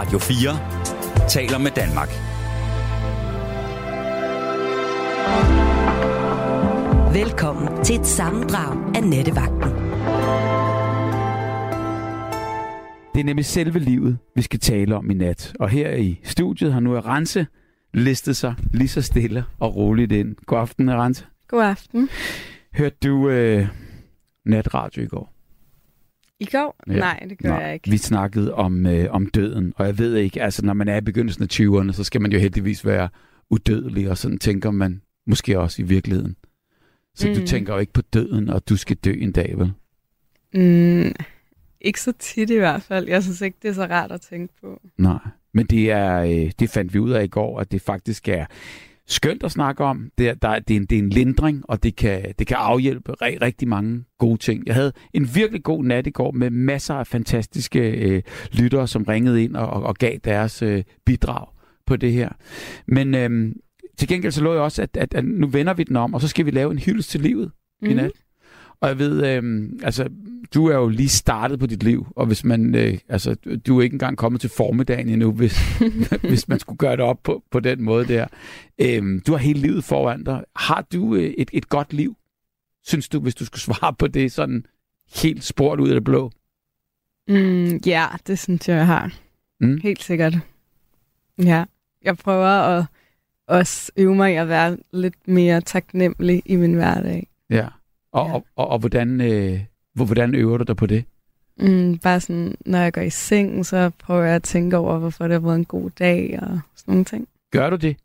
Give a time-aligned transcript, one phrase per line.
[0.00, 2.08] Radio 4 taler med Danmark.
[7.14, 9.70] Velkommen til et sammendrag af Nettevagten.
[13.14, 15.52] Det er nemlig selve livet, vi skal tale om i nat.
[15.60, 17.46] Og her i studiet har nu Arance
[17.94, 20.36] listet sig lige så stille og roligt ind.
[20.46, 21.26] God aften, Arance.
[21.48, 22.08] God aften.
[22.74, 23.68] Hørte du øh,
[24.44, 25.39] natradio i går?
[26.40, 26.76] I går?
[26.86, 26.92] Ja.
[26.92, 27.90] Nej, det gør Nå, jeg ikke.
[27.90, 31.00] Vi snakkede om, øh, om døden, og jeg ved ikke, altså når man er i
[31.00, 33.08] begyndelsen af 20'erne, så skal man jo heldigvis være
[33.50, 36.36] udødelig, og sådan tænker man måske også i virkeligheden.
[37.14, 37.34] Så mm.
[37.34, 39.72] du tænker jo ikke på døden, og du skal dø en dag, vel?
[40.54, 41.12] Mm,
[41.80, 43.08] ikke så tit i hvert fald.
[43.08, 44.80] Jeg synes ikke, det er så rart at tænke på.
[44.98, 45.18] Nej,
[45.52, 48.46] men det, er, øh, det fandt vi ud af i går, at det faktisk er
[49.10, 50.10] skønt at snakke om.
[50.18, 52.56] Det er, der, det er, en, det er en lindring, og det kan, det kan
[52.60, 54.66] afhjælpe rigtig, rigtig mange gode ting.
[54.66, 59.02] Jeg havde en virkelig god nat i går med masser af fantastiske øh, lyttere, som
[59.02, 61.46] ringede ind og, og, og gav deres øh, bidrag
[61.86, 62.28] på det her.
[62.86, 63.54] Men øh,
[63.98, 66.20] til gengæld så lå jeg også, at, at, at nu vender vi den om, og
[66.20, 67.50] så skal vi lave en hyldest til livet
[67.82, 67.88] mm.
[67.88, 68.02] i mhm.
[68.02, 68.12] nat.
[68.80, 70.08] Og jeg ved, øh, altså,
[70.54, 73.34] du er jo lige startet på dit liv, og hvis man, øh, altså,
[73.66, 75.58] du er ikke engang kommet til formiddagen endnu, hvis,
[76.28, 78.26] hvis man skulle gøre det op på, på den måde der.
[78.78, 80.44] Øh, du har hele livet foran dig.
[80.56, 82.16] Har du øh, et, et godt liv,
[82.84, 84.66] synes du, hvis du skulle svare på det sådan
[85.22, 86.30] helt spurgt ud af det blå?
[87.28, 89.12] Mm, ja, det synes jeg, jeg har.
[89.60, 89.80] Mm.
[89.82, 90.34] Helt sikkert.
[91.38, 91.64] Ja,
[92.02, 92.84] jeg prøver at
[93.46, 97.28] også øve mig at være lidt mere taknemmelig i min hverdag.
[97.50, 97.68] Ja.
[98.12, 98.34] Og, ja.
[98.34, 99.60] og, og, og hvordan, øh,
[99.94, 101.04] hvordan øver du dig på det?
[101.56, 105.24] Mm, bare sådan, når jeg går i seng, så prøver jeg at tænke over, hvorfor
[105.24, 107.28] det har været en god dag og sådan nogle ting.
[107.50, 107.96] Gør du det?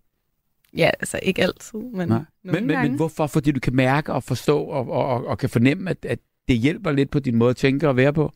[0.74, 2.22] Ja, altså ikke altid, men Nej.
[2.44, 3.28] men, men, men hvorfor?
[3.28, 6.58] Fordi du kan mærke og forstå og, og, og, og kan fornemme, at, at det
[6.58, 8.32] hjælper lidt på din måde at tænke og være på?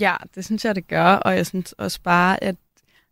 [0.00, 1.04] Ja, det synes jeg, det gør.
[1.04, 2.56] Og jeg synes også bare, at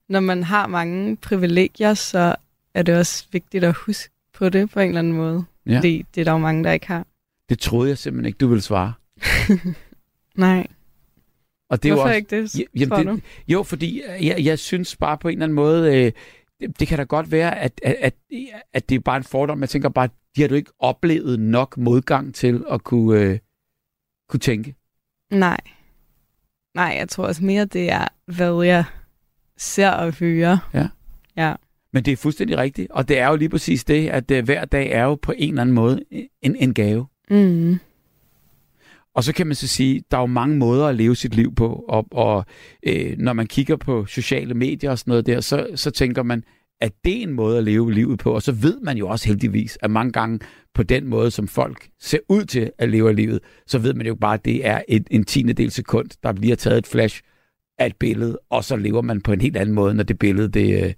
[0.08, 2.36] når man har mange privilegier, så
[2.74, 5.44] er det også vigtigt at huske på det på en eller anden måde.
[5.66, 5.76] Ja.
[5.76, 7.06] Fordi det er der jo mange, der ikke har.
[7.48, 8.92] Det troede jeg simpelthen ikke, du ville svare.
[10.36, 10.66] Nej.
[11.70, 15.18] Og det Hvorfor er også, ikke det, jamen, det, Jo, fordi jeg, jeg synes bare
[15.18, 16.12] på en eller anden måde, øh,
[16.60, 18.14] det, det kan da godt være, at, at, at,
[18.72, 19.60] at det er bare en fordom.
[19.60, 23.38] Jeg tænker bare, de har du ikke oplevet nok modgang til at kunne, øh,
[24.28, 24.74] kunne tænke?
[25.30, 25.60] Nej.
[26.74, 28.84] Nej, jeg tror også mere, det er, hvad jeg
[29.56, 30.70] ser og hører.
[30.74, 30.88] Ja.
[31.36, 31.54] Ja.
[31.92, 34.64] Men det er fuldstændig rigtigt, og det er jo lige præcis det, at uh, hver
[34.64, 36.04] dag er jo på en eller anden måde
[36.42, 37.06] en, en gave.
[37.30, 37.78] Mm.
[39.14, 41.54] Og så kan man så sige, der er jo mange måder at leve sit liv
[41.54, 42.44] på, og, og
[42.82, 46.44] øh, når man kigger på sociale medier og sådan noget der, så, så tænker man,
[46.80, 49.28] at det er en måde at leve livet på, og så ved man jo også
[49.28, 50.38] heldigvis, at mange gange
[50.74, 54.14] på den måde, som folk ser ud til at leve livet, så ved man jo
[54.14, 57.22] bare, at det er et, en tiende del sekund, der bliver taget et flash
[57.78, 60.48] af et billede, og så lever man på en helt anden måde, når det billede
[60.48, 60.92] det, øh,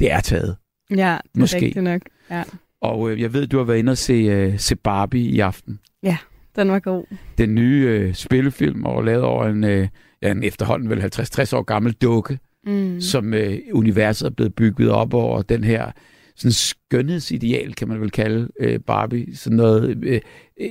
[0.00, 0.56] det er taget.
[0.90, 1.00] Ja, det
[1.34, 1.56] er Måske.
[1.56, 2.02] rigtigt nok.
[2.30, 2.42] Ja.
[2.82, 5.78] Og øh, jeg ved, du har været inde og se, øh, se Barbie i aften.
[6.02, 6.16] Ja,
[6.56, 7.04] den var god.
[7.38, 9.88] Den nye øh, spillefilm, og lavet over en, øh,
[10.22, 13.00] ja, en efterhånden vel 50-60 år gammel dukke, mm.
[13.00, 15.90] som øh, universet er blevet bygget op over den her
[16.36, 19.36] sådan skønhedsideal, kan man vel kalde øh, Barbie.
[19.36, 20.20] Sådan noget, øh,
[20.60, 20.68] øh,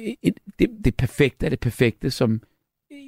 [0.59, 2.41] det, det perfekte er det perfekte, som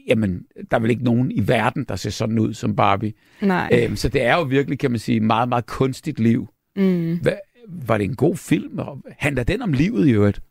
[0.08, 0.41] jamen,
[0.72, 3.14] der er vel ikke nogen i verden, der ser sådan ud som Barbie.
[3.41, 3.69] Nej.
[3.72, 6.47] Æm, så det er jo virkelig, kan man sige, meget, meget kunstigt liv.
[6.75, 7.19] Mm.
[7.22, 7.35] Hva,
[7.67, 8.79] var det en god film?
[9.17, 10.41] Handler den om livet i øvrigt?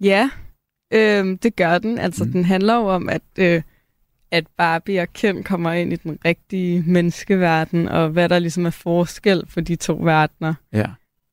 [0.00, 0.30] Ja,
[0.90, 1.98] øh, det gør den.
[1.98, 2.32] Altså, mm.
[2.32, 3.62] den handler jo om, at, øh,
[4.30, 8.70] at Barbie og Ken kommer ind i den rigtige menneskeverden, og hvad der ligesom er
[8.70, 10.54] forskel for de to verdener.
[10.72, 10.86] Ja.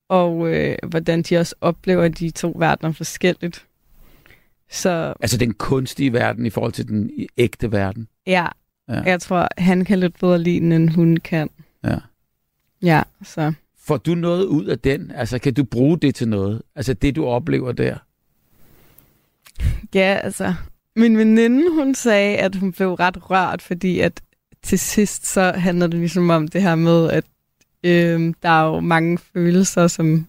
[0.09, 3.65] Og øh, hvordan de også oplever de to verdener forskelligt.
[4.69, 8.07] Så, altså den kunstige verden i forhold til den ægte verden?
[8.27, 8.47] Ja,
[8.89, 9.01] ja.
[9.01, 11.49] jeg tror, han kan lidt bedre lide den, end hun kan.
[11.83, 11.97] Ja.
[12.81, 13.53] Ja, så...
[13.83, 15.11] Får du noget ud af den?
[15.11, 16.61] Altså, kan du bruge det til noget?
[16.75, 17.97] Altså, det du oplever der?
[19.95, 20.53] Ja, altså...
[20.95, 24.21] Min veninde, hun sagde, at hun blev ret rørt, fordi at
[24.63, 27.25] til sidst så handler det ligesom om det her med, at
[27.83, 30.27] øh, der er jo mange følelser, som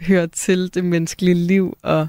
[0.00, 2.08] hører til det menneskelige liv, og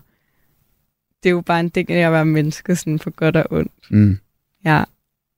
[1.24, 3.72] det er jo bare en del af at være menneske, sådan for godt og ondt.
[3.90, 4.18] Mm.
[4.66, 4.84] Ja,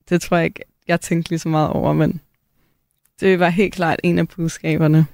[0.09, 2.21] det tror jeg ikke, jeg tænkte lige så meget over, men
[3.19, 5.06] det var helt klart en af budskaberne.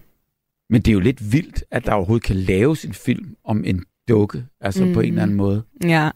[0.70, 3.86] Men det er jo lidt vildt, at der overhovedet kan laves en film om en
[4.10, 4.94] dukke, altså mm.
[4.94, 5.64] på en eller anden måde.
[5.84, 6.10] Ja.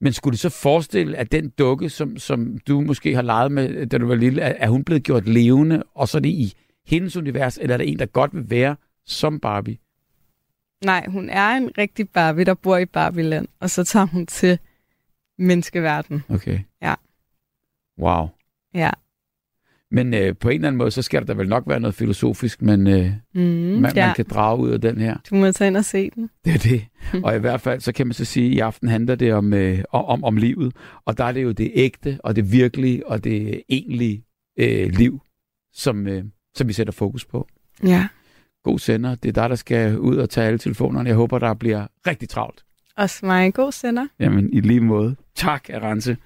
[0.00, 3.86] Men skulle du så forestille, at den dukke, som, som du måske har leget med,
[3.86, 6.54] da du var lille, er, er hun blevet gjort levende, og så er det i
[6.86, 8.76] hendes univers, eller er det en, der godt vil være
[9.06, 9.78] som Barbie?
[10.84, 14.58] Nej, hun er en rigtig Barbie, der bor i Barbieland, og så tager hun til
[15.38, 16.22] menneskeverden.
[16.28, 16.60] Okay.
[16.82, 16.94] Ja.
[17.98, 18.28] Wow.
[18.74, 18.90] Ja.
[19.92, 22.62] Men øh, på en eller anden måde, så skal der vel nok være noget filosofisk,
[22.62, 24.06] men øh, Mm, man, ja.
[24.06, 25.16] man kan drage ud af den her.
[25.30, 26.30] Du må tage ind og se den.
[26.44, 26.84] Det er det.
[27.24, 29.52] Og i hvert fald, så kan man så sige, at i aften handler det om,
[29.54, 30.72] øh, om, om livet.
[31.04, 34.24] Og der er det jo det ægte, og det virkelige, og det egentlige
[34.58, 35.20] øh, liv,
[35.72, 37.48] som, øh, som vi sætter fokus på.
[37.84, 38.08] Ja.
[38.64, 39.14] God sender.
[39.14, 41.08] Det er dig, der skal ud og tage alle telefonerne.
[41.08, 42.64] Jeg håber, der bliver rigtig travlt.
[43.00, 43.54] Også mig.
[43.54, 44.06] God sender.
[44.18, 45.16] Jamen, i lige måde.
[45.34, 46.16] Tak, Arance.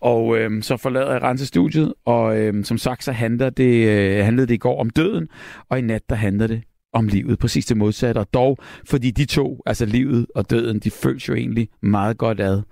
[0.00, 4.46] Og øhm, så forlader jeg Rense-studiet, og øhm, som sagt, så handler det, øh, handlede
[4.46, 5.28] det i går om døden,
[5.68, 6.62] og i nat, der handler det
[6.98, 7.38] om livet.
[7.38, 11.34] Præcis det modsatte, og dog, fordi de to, altså livet og døden, de føles jo
[11.34, 12.62] egentlig meget godt ad.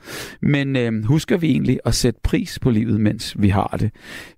[0.42, 3.90] Men øh, husker vi egentlig at sætte pris på livet, mens vi har det?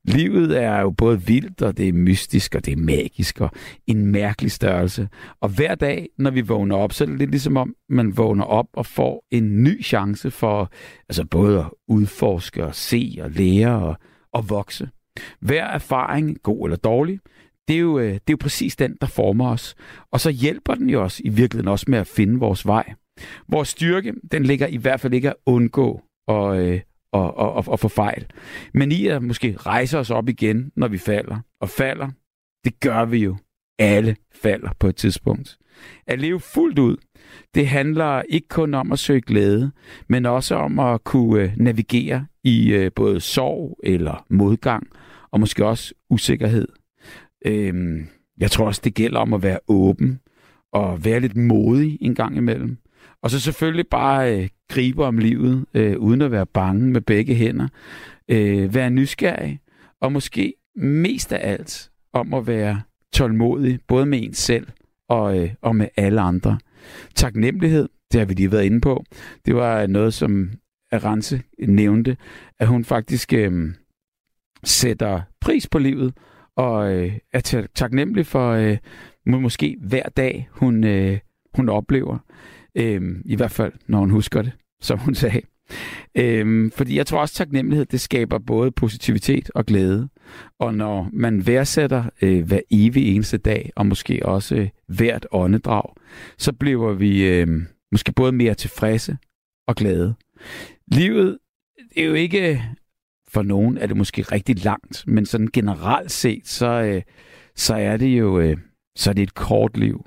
[0.05, 3.51] Livet er jo både vildt, og det er mystisk, og det er magisk, og
[3.87, 5.09] en mærkelig størrelse.
[5.41, 8.45] Og hver dag, når vi vågner op, så er det lidt ligesom om, man vågner
[8.45, 10.71] op og får en ny chance for
[11.09, 13.97] altså både at udforske og se og lære og,
[14.33, 14.89] og vokse.
[15.41, 17.19] Hver erfaring, god eller dårlig,
[17.69, 19.75] det er, jo, øh, det er jo præcis den, der former os.
[20.13, 22.95] Og så hjælper den jo os i virkeligheden også med at finde vores vej.
[23.49, 26.81] Vores styrke, den ligger i hvert fald ikke at undgå og, øh,
[27.13, 28.27] og, og, og, og få fejl.
[28.75, 31.41] Men i at måske rejse os op igen, når vi falder.
[31.61, 32.09] Og falder,
[32.65, 33.37] det gør vi jo.
[33.79, 35.59] Alle falder på et tidspunkt.
[36.07, 36.97] At leve fuldt ud,
[37.55, 39.71] det handler ikke kun om at søge glæde,
[40.09, 44.87] men også om at kunne øh, navigere i øh, både sorg eller modgang,
[45.31, 46.69] og måske også usikkerhed.
[47.47, 48.07] Øhm,
[48.39, 50.21] jeg tror også, det gælder om at være åben
[50.73, 52.79] og være lidt modig en gang imellem.
[53.23, 57.35] Og så selvfølgelig bare øh, gribe om livet, øh, uden at være bange med begge
[57.35, 57.69] hænder.
[58.29, 59.61] Øh, være nysgerrig,
[60.01, 62.83] og måske mest af alt om at være
[63.13, 64.67] tålmodig, både med en selv
[65.09, 66.59] og, øh, og med alle andre.
[67.15, 69.05] Taknemmelighed, det har vi lige været inde på.
[69.47, 70.51] Det var noget, som
[70.93, 72.17] Arance nævnte,
[72.59, 73.73] at hun faktisk øh,
[74.65, 76.15] sætter pris på livet,
[76.59, 78.77] og øh, er taknemmelig for øh,
[79.27, 81.19] måske hver dag, hun, øh,
[81.55, 82.19] hun oplever.
[82.75, 85.41] Øh, I hvert fald, når hun husker det, som hun sagde.
[86.15, 90.09] Øhm, fordi jeg tror også, taknemmelighed, det skaber både positivitet og glæde.
[90.59, 95.95] Og når man værdsætter øh, hver evig eneste dag, og måske også øh, hvert åndedrag,
[96.39, 97.49] så bliver vi øh,
[97.93, 99.17] måske både mere tilfredse
[99.67, 100.15] og glade.
[100.93, 101.39] Livet
[101.95, 102.63] det er jo ikke,
[103.29, 107.03] for nogen er det måske rigtig langt, men sådan generelt set, så, øh,
[107.57, 108.57] så er det jo øh,
[108.99, 110.05] så er det et kort liv.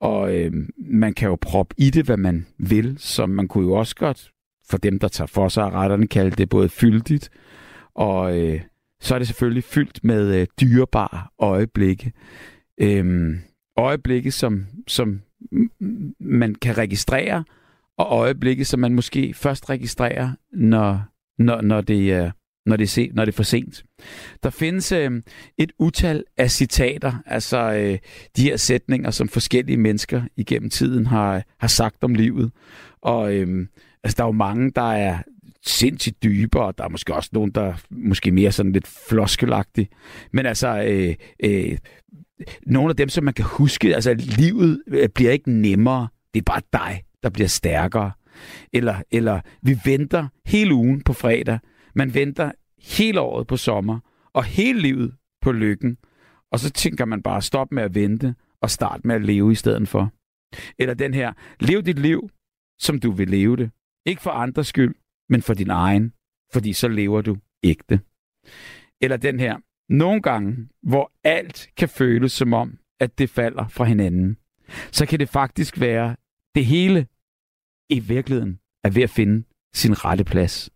[0.00, 3.72] Og øh, man kan jo proppe i det, hvad man vil, så man kunne jo
[3.72, 4.30] også godt,
[4.70, 7.30] for dem, der tager for sig af retterne, kalde det både fyldigt,
[7.94, 8.60] og øh,
[9.00, 12.12] så er det selvfølgelig fyldt med øh, dyrebare øjeblikke.
[12.80, 13.36] Øh,
[13.76, 15.20] øjeblikke, som, som
[16.20, 17.44] man kan registrere,
[17.96, 21.02] og øjeblikke, som man måske først registrerer, når,
[21.38, 22.30] når, når, det, er,
[22.68, 23.84] når, det, er se, når det er for sent.
[24.42, 25.10] Der findes øh,
[25.58, 27.98] et utal af citater, altså øh,
[28.36, 32.50] de her sætninger, som forskellige mennesker igennem tiden har, har sagt om livet.
[33.02, 33.66] Og øh,
[34.04, 35.18] altså, der er jo mange, der er
[35.66, 39.88] sindssygt dybe, og der er måske også nogen, der er måske mere sådan lidt floskelagtige.
[40.32, 41.14] Men altså, øh,
[41.44, 41.78] øh,
[42.66, 46.44] nogle af dem, som man kan huske, altså livet øh, bliver ikke nemmere, det er
[46.44, 48.10] bare dig, der bliver stærkere.
[48.72, 51.58] Eller, eller vi venter hele ugen på fredag,
[51.98, 53.98] man venter hele året på sommer,
[54.32, 55.98] og hele livet på lykken.
[56.52, 59.54] Og så tænker man bare, stop med at vente, og start med at leve i
[59.54, 60.12] stedet for.
[60.78, 62.30] Eller den her, lev dit liv,
[62.78, 63.70] som du vil leve det.
[64.06, 64.94] Ikke for andres skyld,
[65.28, 66.12] men for din egen,
[66.52, 68.00] fordi så lever du ægte.
[69.00, 69.56] Eller den her,
[69.88, 74.36] nogle gange, hvor alt kan føles som om, at det falder fra hinanden,
[74.90, 76.16] så kan det faktisk være,
[76.54, 77.06] det hele
[77.88, 80.70] i virkeligheden er ved at finde sin rette plads.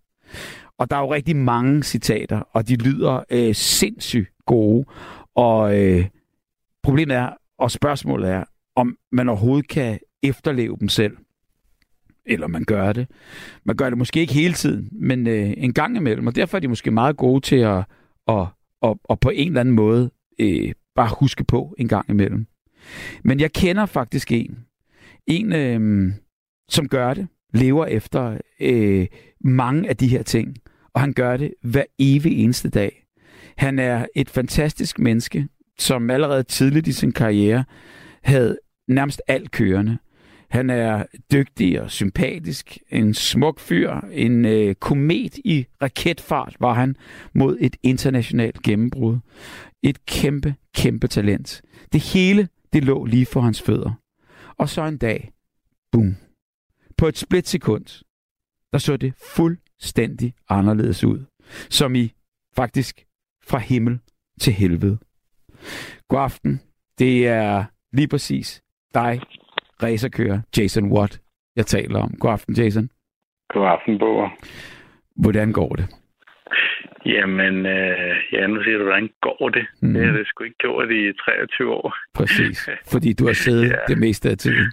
[0.82, 4.84] Og der er jo rigtig mange citater, og de lyder øh, sindssygt gode.
[5.34, 6.06] Og øh,
[6.82, 8.44] problemet er, og spørgsmålet er,
[8.76, 11.16] om man overhovedet kan efterleve dem selv.
[12.26, 13.06] Eller man gør det.
[13.64, 16.26] Man gør det måske ikke hele tiden, men øh, en gang imellem.
[16.26, 17.84] Og derfor er de måske meget gode til at,
[18.28, 18.46] at,
[18.82, 22.46] at, at på en eller anden måde øh, bare huske på en gang imellem.
[23.24, 24.58] Men jeg kender faktisk en.
[25.26, 26.12] En, øh,
[26.68, 29.06] som gør det, lever efter øh,
[29.40, 30.61] mange af de her ting.
[30.94, 33.06] Og han gør det hver evig eneste dag.
[33.56, 37.64] Han er et fantastisk menneske, som allerede tidligt i sin karriere
[38.22, 38.58] havde
[38.88, 39.98] nærmest alt kørende.
[40.50, 46.96] Han er dygtig og sympatisk, en smuk fyr, en øh, komet i raketfart var han
[47.34, 49.18] mod et internationalt gennembrud.
[49.82, 51.62] Et kæmpe, kæmpe talent.
[51.92, 53.92] Det hele, det lå lige for hans fødder.
[54.56, 55.32] Og så en dag,
[55.92, 56.16] boom,
[56.96, 58.04] på et splitsekund,
[58.72, 61.24] der så det fuldstændig anderledes ud.
[61.70, 62.12] Som i
[62.56, 63.04] faktisk
[63.48, 64.00] fra himmel
[64.40, 64.98] til helvede.
[66.08, 66.60] God aften.
[66.98, 68.62] Det er lige præcis
[68.94, 69.20] dig,
[69.82, 71.20] racerkører Jason Watt,
[71.56, 72.14] jeg taler om.
[72.20, 72.90] God aften, Jason.
[73.48, 74.28] God aften, Bo.
[75.16, 75.86] Hvordan går det?
[77.06, 79.66] Jamen, øh, ja, nu siger du, hvordan går det?
[79.82, 79.94] Mm.
[79.94, 81.94] Det har det sgu ikke gjort i 23 år.
[82.14, 83.76] Præcis, fordi du har siddet ja.
[83.88, 84.72] det meste af tiden.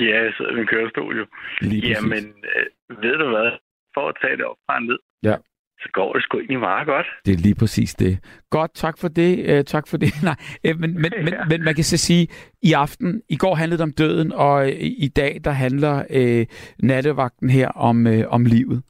[0.00, 0.18] Ja,
[0.50, 1.26] i min kørestol jo.
[1.60, 2.24] Lige Jamen,
[2.56, 3.50] øh, ved du hvad?
[3.94, 5.36] For at tage det op fra ned, ja.
[5.82, 7.06] så går det sgu egentlig meget godt.
[7.26, 8.18] Det er lige præcis det.
[8.50, 9.58] Godt, tak for det.
[9.58, 10.12] Uh, tak for det.
[10.28, 10.36] Nej,
[10.68, 11.22] uh, men, men, ja.
[11.22, 12.28] men, men man kan så sige,
[12.62, 14.72] i aften, i går handlede det om døden, og uh,
[15.06, 16.46] i dag, der handler uh,
[16.78, 18.82] nattevagten her om, uh, om livet.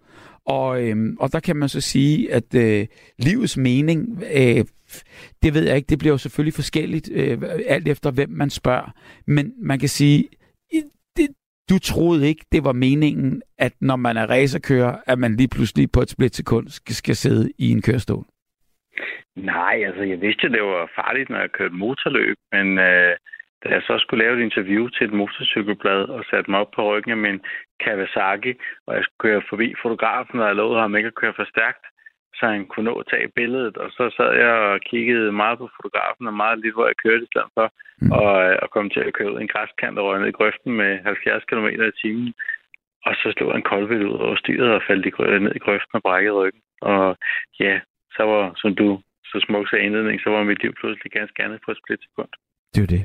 [0.47, 2.87] Og, øhm, og der kan man så sige, at øh,
[3.19, 4.65] livets mening, øh,
[5.43, 8.91] det ved jeg ikke, det bliver jo selvfølgelig forskelligt, øh, alt efter hvem man spørger.
[9.27, 10.29] Men man kan sige,
[11.71, 15.89] du troede ikke, det var meningen, at når man er racerkører, at man lige pludselig
[15.93, 18.25] på et splitsekund skal, sidde i en kørestol.
[19.37, 23.13] Nej, altså jeg vidste, det var farligt, når jeg kørte motorløb, men øh,
[23.63, 26.83] da jeg så skulle lave et interview til et motorcykelblad og satte mig op på
[26.91, 27.41] ryggen af min
[27.81, 28.53] Kawasaki,
[28.87, 31.85] og jeg skulle køre forbi fotografen, og jeg lovede ham ikke at køre for stærkt,
[32.45, 33.77] så han kunne nå at tage billedet.
[33.85, 37.25] Og så sad jeg og kiggede meget på fotografen og meget lidt, hvor jeg kørte
[37.27, 37.67] i stedet for,
[38.01, 38.11] mm.
[38.19, 38.33] og,
[38.63, 40.91] og kom til at køre ud i en græskant og røg ned i grøften med
[41.05, 42.31] 70 km i timen.
[43.07, 45.13] Og så slog en koldvild ud over styret og faldt i,
[45.45, 46.63] ned i grøften og brækkede ryggen.
[46.91, 47.17] Og
[47.65, 47.75] ja,
[48.17, 48.89] så var, som du
[49.31, 52.31] så smukt sagde indledning, så var mit liv pludselig ganske andet på et splitsekund.
[52.75, 53.05] Det er det.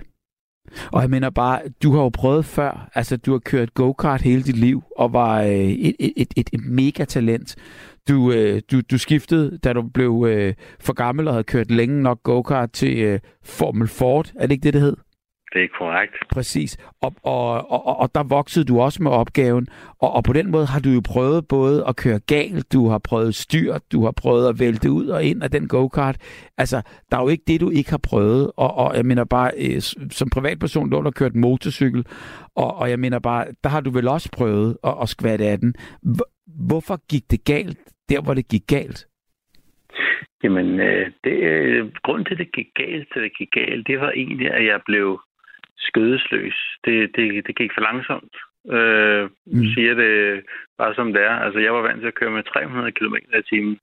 [0.94, 4.44] Og jeg mener bare, du har jo prøvet før, altså du har kørt go-kart hele
[4.44, 7.56] dit liv, og var øh, et, et, et, et, et mega talent.
[8.10, 12.04] Du, øh, du, du skiftede, da du blev øh, for gammel og havde kørt længe
[12.04, 14.32] nok go-kart til øh, Formel Ford.
[14.36, 14.96] Er det ikke det, det hed?
[15.54, 16.14] Det er korrekt.
[16.32, 16.78] Præcis.
[17.02, 19.68] Og, og, og, og der voksede du også med opgaven.
[20.00, 22.98] Og, og på den måde har du jo prøvet både at køre galt, du har
[22.98, 26.18] prøvet styr, du har prøvet at vælte ud og ind af den go-kart.
[26.58, 28.52] Altså, der er jo ikke det, du ikke har prøvet.
[28.58, 32.06] Og, og jeg mener bare, øh, som privatperson, du har kørt motorcykel.
[32.56, 35.60] Og, og jeg mener bare, der har du vel også prøvet at, at skvatte af
[35.60, 35.74] den.
[36.68, 37.80] Hvorfor gik det galt,
[38.10, 39.08] der hvor det gik galt?
[40.44, 44.00] Jamen, øh, det, øh, grunden til, at det gik galt, til det gik galt, det
[44.00, 45.22] var egentlig, at jeg blev
[45.78, 46.78] skødesløs.
[46.86, 48.36] Det, det, det gik for langsomt.
[48.78, 49.66] Øh, mm.
[49.74, 50.44] siger det
[50.78, 51.36] bare som det er.
[51.46, 53.80] Altså, jeg var vant til at køre med 300 km i timen.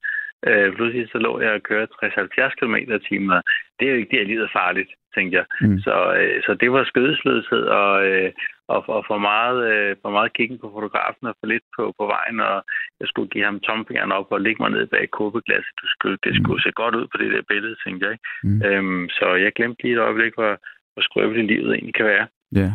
[0.46, 3.42] Øh, pludselig så lå jeg og køre 60-70 km i timen.
[3.78, 5.46] Det er jo ikke det, at livet er farligt, tænkte jeg.
[5.60, 5.78] Mm.
[5.78, 8.32] Så, øh, så det var skødesløshed og, øh,
[8.74, 12.04] og, og for, meget, øh, for meget kiggen på fotografen og for lidt på, på
[12.14, 12.38] vejen.
[12.50, 12.56] Og
[13.00, 15.74] jeg skulle give ham tomfingeren op og lægge mig ned bag kåbeglasset.
[15.82, 16.64] Du skulle, det skulle mm.
[16.64, 18.16] se godt ud på det der billede, tænkte jeg.
[18.46, 18.62] Mm.
[18.66, 20.52] Øhm, så jeg glemte lige et øjeblik, hvor,
[20.92, 22.26] hvor skrøbeligt livet egentlig kan være.
[22.62, 22.70] Ja.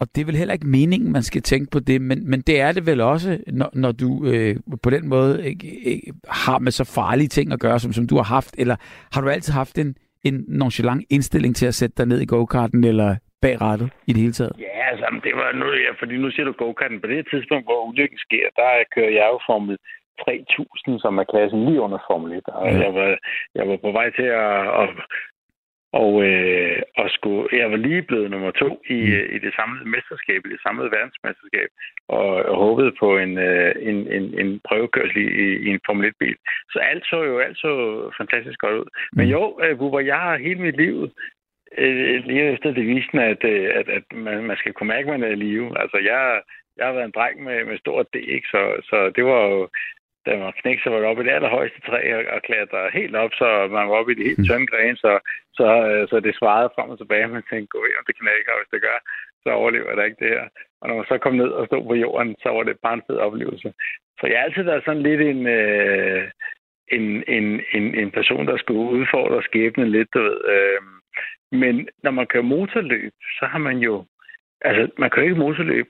[0.00, 2.60] Og det er vel heller ikke meningen, man skal tænke på det, men, men det
[2.60, 6.72] er det vel også, når, når du øh, på den måde ikke, ikke har med
[6.72, 8.76] så farlige ting at gøre, som, som du har haft, eller
[9.12, 12.84] har du altid haft en, en nonchalant indstilling til at sætte dig ned i go-karten,
[12.84, 14.54] eller bag rattet i det hele taget?
[14.66, 17.00] Ja, altså, det var nu, ja, fordi nu siger du go-karten.
[17.00, 19.76] På det tidspunkt, hvor ulykken sker, der kører jeg jo Formel
[20.24, 22.48] 3000, som er klassen lige under Formel 1.
[22.48, 22.78] Og ja.
[22.84, 23.10] jeg, var,
[23.58, 24.88] jeg var på vej til at, at
[26.02, 29.34] og, øh, og skulle, jeg var lige blevet nummer to i, mm.
[29.36, 31.68] I det samlede mesterskab, i det samlede verdensmesterskab,
[32.08, 36.36] og, og håbede på en, øh, en, en, en prøvekørsel i, i en Formel 1-bil.
[36.72, 37.72] Så alt så jo alt så
[38.18, 38.88] fantastisk godt ud.
[38.90, 39.16] Mm.
[39.16, 40.94] Men jo, øh, hvor jeg har hele mit liv
[41.78, 45.28] øh, lige efter devisen, at, øh, at, at man, man skal kunne mærke, at man
[45.28, 45.80] er i live.
[45.80, 46.42] Altså, jeg,
[46.76, 48.48] jeg har været en dreng med, med stort D, ikke?
[48.50, 49.68] Så, så det var jo
[50.26, 52.90] da man var knæk, så var det oppe i det allerhøjeste træ og, og klatre
[52.98, 54.44] helt op, så man var oppe i de helt mm.
[54.44, 55.12] tynde grene, så,
[55.58, 57.28] så, øh, så det svarede frem og tilbage.
[57.28, 58.98] Man tænkte, gå om det knækker, og hvis det gør,
[59.42, 60.44] så overlever det ikke det her.
[60.80, 63.06] Og når man så kom ned og stod på jorden, så var det bare en
[63.06, 63.72] fed oplevelse.
[64.20, 66.22] Så jeg har altid været sådan lidt en, øh,
[66.96, 70.38] en, en, en, en person, der skulle udfordre skæbnen lidt, du ved.
[70.54, 70.80] Øh,
[71.52, 74.04] men når man kører motorløb, så har man jo...
[74.60, 75.86] Altså, man kører ikke motorløb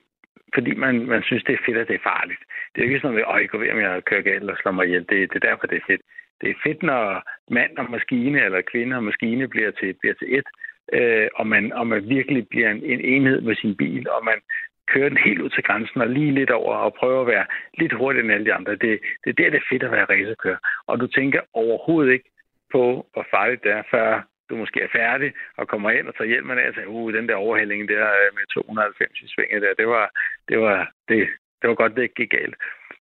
[0.55, 2.43] fordi man, man synes, det er fedt, at det er farligt.
[2.71, 4.71] Det er ikke sådan noget, at jeg går ved, om jeg kører galt og slår
[4.71, 5.05] mig ihjel.
[5.09, 6.01] Det, det er derfor, det er fedt.
[6.41, 7.23] Det er fedt, når
[7.57, 10.47] mand og maskine, eller kvinde og maskine bliver til, bliver til et,
[10.93, 14.39] øh, og, man, og man virkelig bliver en, en enhed med sin bil, og man
[14.87, 17.45] kører den helt ud til grænsen og lige lidt over og prøver at være
[17.77, 18.71] lidt hurtigere end alle de andre.
[18.71, 20.57] Det, det er der, det er fedt at være racerkører.
[20.87, 22.29] Og du tænker overhovedet ikke
[22.71, 26.27] på, hvor farligt det er, før du måske er færdig og kommer ind og tager
[26.27, 29.73] hjelmen af og siger, uh, den der overhældning der øh, med 290 i svinget der,
[29.73, 30.11] det var,
[30.49, 31.27] det var, det,
[31.61, 32.55] det var godt, det ikke gik galt.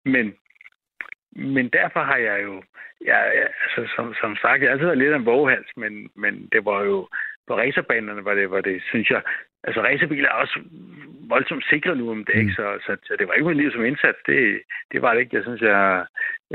[0.05, 0.35] Men,
[1.31, 2.63] men derfor har jeg jo,
[3.05, 6.49] jeg, altså, som, som sagt, jeg har altid været lidt af en våghals, men, men
[6.51, 7.09] det var jo
[7.47, 9.21] på racerbanerne, var det, var det, synes jeg,
[9.63, 10.59] altså racerbiler er også
[11.33, 12.53] voldsomt sikre nu om det, ikke?
[12.59, 14.19] Så, så, så det var ikke mit liv som indsats.
[14.29, 14.39] Det,
[14.91, 15.35] det var det ikke.
[15.37, 16.05] Jeg synes, jeg...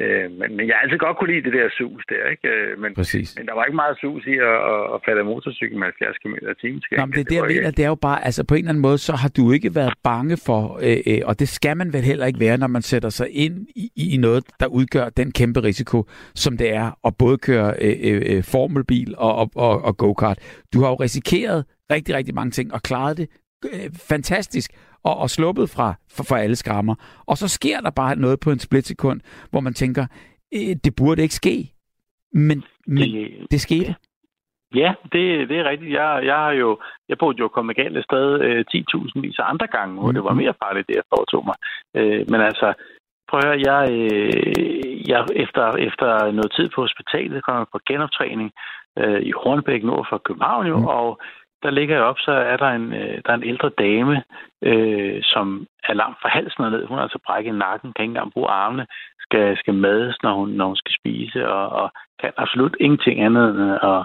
[0.03, 2.49] Øh, men, men jeg har altid godt kunne lide det der sus der, ikke?
[2.55, 3.29] Øh, men, Præcis.
[3.38, 6.35] men der var ikke meget sus i at, at, at falde af med 70 km
[6.35, 6.83] i timen.
[6.99, 8.83] Nå, men det det, jeg mener, det er jo bare, altså på en eller anden
[8.88, 12.05] måde, så har du ikke været bange for, øh, øh, og det skal man vel
[12.11, 15.61] heller ikke være, når man sætter sig ind i, i noget, der udgør den kæmpe
[15.61, 15.99] risiko,
[16.35, 20.38] som det er at både køre øh, øh, øh formelbil og, og, og, og go-kart.
[20.75, 23.28] Du har jo risikeret rigtig, rigtig mange ting og klaret det
[23.64, 24.71] øh, fantastisk
[25.04, 26.95] og, og sluppet fra for, for alle skrammer.
[27.26, 30.07] Og så sker der bare noget på en splitsekund, hvor man tænker,
[30.54, 31.73] øh, det burde ikke ske.
[32.33, 33.95] Men, men det, det skete.
[34.75, 35.92] Ja, det, det er rigtigt.
[35.92, 36.78] Jeg, jeg har jo,
[37.09, 40.33] jeg burde jo komme galt sted øh, 10.000 vis af andre gange, hvor det var
[40.33, 40.42] mhm.
[40.42, 41.57] mere farligt, det jeg foretog mig.
[41.97, 42.75] Øh, men altså,
[43.28, 47.80] prøv at høre, jeg, øh, jeg efter, efter noget tid på hospitalet kom jeg på
[47.88, 48.50] genoptræning
[48.99, 50.87] øh, i Hornbæk nord for København jo, mm.
[50.87, 51.21] og
[51.62, 54.23] der ligger jeg op, så er der en, øh, der er en ældre dame,
[54.62, 56.87] øh, som er langt fra halsen og ned.
[56.87, 58.87] Hun har altså brækket nakken, kan ikke engang bruge armene,
[59.21, 63.50] skal, skal mades, når hun, når hun skal spise, og, og kan absolut ingenting andet
[63.50, 64.03] end at,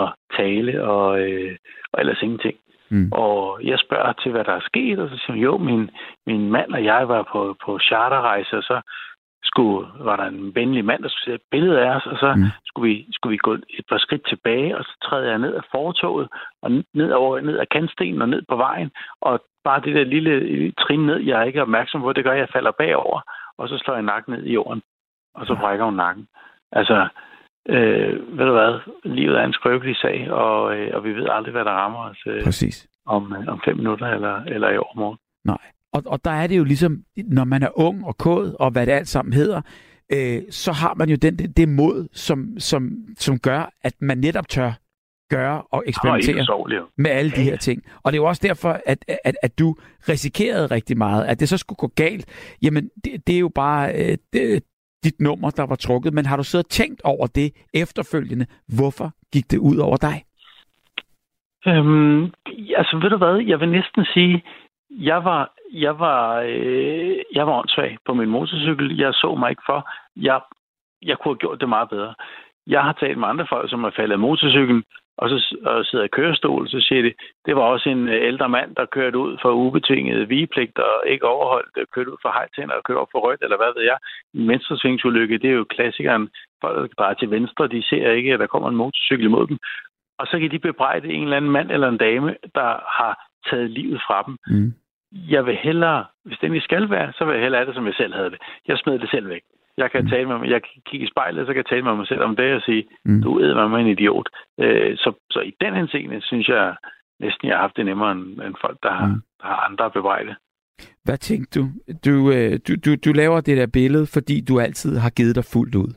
[0.00, 1.56] at tale, og, øh,
[1.92, 2.56] og ellers ingenting.
[2.88, 3.08] Mm.
[3.12, 5.90] Og jeg spørger til, hvad der er sket, og så siger hun, jo, min,
[6.26, 8.80] min mand og jeg var på, på charterrejse, og så
[9.44, 12.34] skulle, var der en venlig mand, der skulle se et billede af os, og så
[12.34, 12.44] mm.
[12.64, 15.62] skulle, vi, skulle vi gå et par skridt tilbage, og så træder jeg ned af
[15.70, 16.28] fortoget,
[16.62, 20.72] og ned, over, ned af kantstenen og ned på vejen, og bare det der lille
[20.72, 23.20] trin ned, jeg er ikke opmærksom på, det gør, at jeg falder bagover,
[23.58, 24.82] og så slår jeg nakken ned i jorden,
[25.34, 26.26] og så brækker hun nakken.
[26.72, 27.08] Altså,
[27.68, 31.52] øh, ved du hvad, livet er en skrøbelig sag, og, øh, og vi ved aldrig,
[31.52, 32.88] hvad der rammer os øh, Præcis.
[33.06, 35.18] Om, øh, om fem minutter eller, eller i overmorgen.
[35.44, 35.73] Nej.
[35.94, 38.86] Og, og der er det jo ligesom, når man er ung og kod, og hvad
[38.86, 39.60] det alt sammen hedder,
[40.12, 44.18] øh, så har man jo den, det, det mod, som, som, som gør, at man
[44.18, 44.72] netop tør
[45.30, 47.82] gøre og eksperimentere med alle de her ting.
[48.02, 49.76] Og det er jo også derfor, at, at, at du
[50.08, 51.24] risikerede rigtig meget.
[51.24, 54.62] At det så skulle gå galt, jamen det, det er jo bare øh, det,
[55.04, 56.14] dit nummer, der var trukket.
[56.14, 58.46] Men har du siddet og tænkt over det efterfølgende?
[58.76, 60.24] Hvorfor gik det ud over dig?
[61.66, 62.24] Øhm,
[62.76, 64.42] altså ved du hvad, jeg vil næsten sige,
[64.90, 68.98] jeg var, jeg var, øh, jeg var åndssvag på min motorcykel.
[68.98, 69.90] Jeg så mig ikke for.
[70.16, 70.40] Jeg,
[71.02, 72.14] jeg kunne have gjort det meget bedre.
[72.66, 74.84] Jeg har talt med andre folk, som har faldet af motorcyklen,
[75.16, 77.12] og så og sidder i kørestol, så siger de,
[77.46, 81.26] det var også en øh, ældre mand, der kørte ud for ubetinget vigepligt og ikke
[81.26, 83.98] overholdt, øh, kørte ud for hejtænder og kørte op for rødt, eller hvad ved jeg.
[84.34, 86.28] En venstresvingsulykke, det er jo klassikeren.
[86.60, 89.58] Folk, der drejer til venstre, de ser ikke, at der kommer en motorcykel imod dem.
[90.18, 93.12] Og så kan de bebrejde en eller anden mand eller en dame, der har
[93.50, 94.36] taget livet fra dem.
[94.46, 94.72] Mm
[95.14, 97.86] jeg vil hellere, hvis det ikke skal være, så vil jeg hellere have det, som
[97.86, 98.38] jeg selv havde det.
[98.68, 99.42] Jeg smed det selv væk.
[99.76, 100.10] Jeg kan mm.
[100.10, 102.22] tale med mig, jeg kan kigge i spejlet, så kan jeg tale med mig selv
[102.22, 103.22] om det og sige, mm.
[103.22, 104.28] du er mig en idiot.
[104.60, 106.76] Øh, så, så i den henseende synes jeg
[107.20, 109.22] næsten, jeg har haft det nemmere end, end folk, der har, mm.
[109.40, 110.34] der har andre bebrejde.
[111.04, 111.64] Hvad tænkte du?
[112.04, 112.96] Du, øh, du, du?
[113.04, 115.92] du laver det der billede, fordi du altid har givet dig fuldt ud.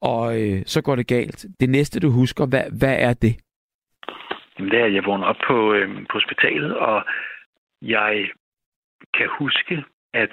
[0.00, 1.46] Og øh, så går det galt.
[1.60, 3.36] Det næste, du husker, hvad, hvad er det?
[4.58, 7.04] Jamen, det er, at jeg vågner op på, øh, på hospitalet, og
[7.82, 8.30] jeg
[9.14, 9.84] kan huske,
[10.14, 10.30] at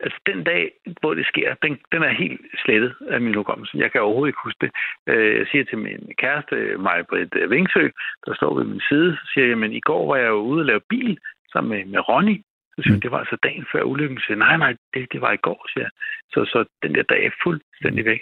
[0.00, 3.78] altså, den dag, hvor det sker, den, den er helt slettet af min hukommelse.
[3.78, 4.72] Jeg kan overhovedet ikke huske det.
[5.06, 7.88] Øh, jeg siger til min kæreste, Maja Britt Vingsø,
[8.26, 10.60] der står ved min side, så siger jeg, men i går var jeg jo ude
[10.60, 11.18] og lave bil
[11.52, 12.42] sammen med, med Ronny.
[12.76, 13.00] Så siger mm.
[13.00, 14.18] det var altså dagen før ulykken.
[14.18, 15.90] Så siger nej, nej, det, det var i går, siger jeg.
[16.32, 18.20] Så, så den der dag er fuldstændig væk.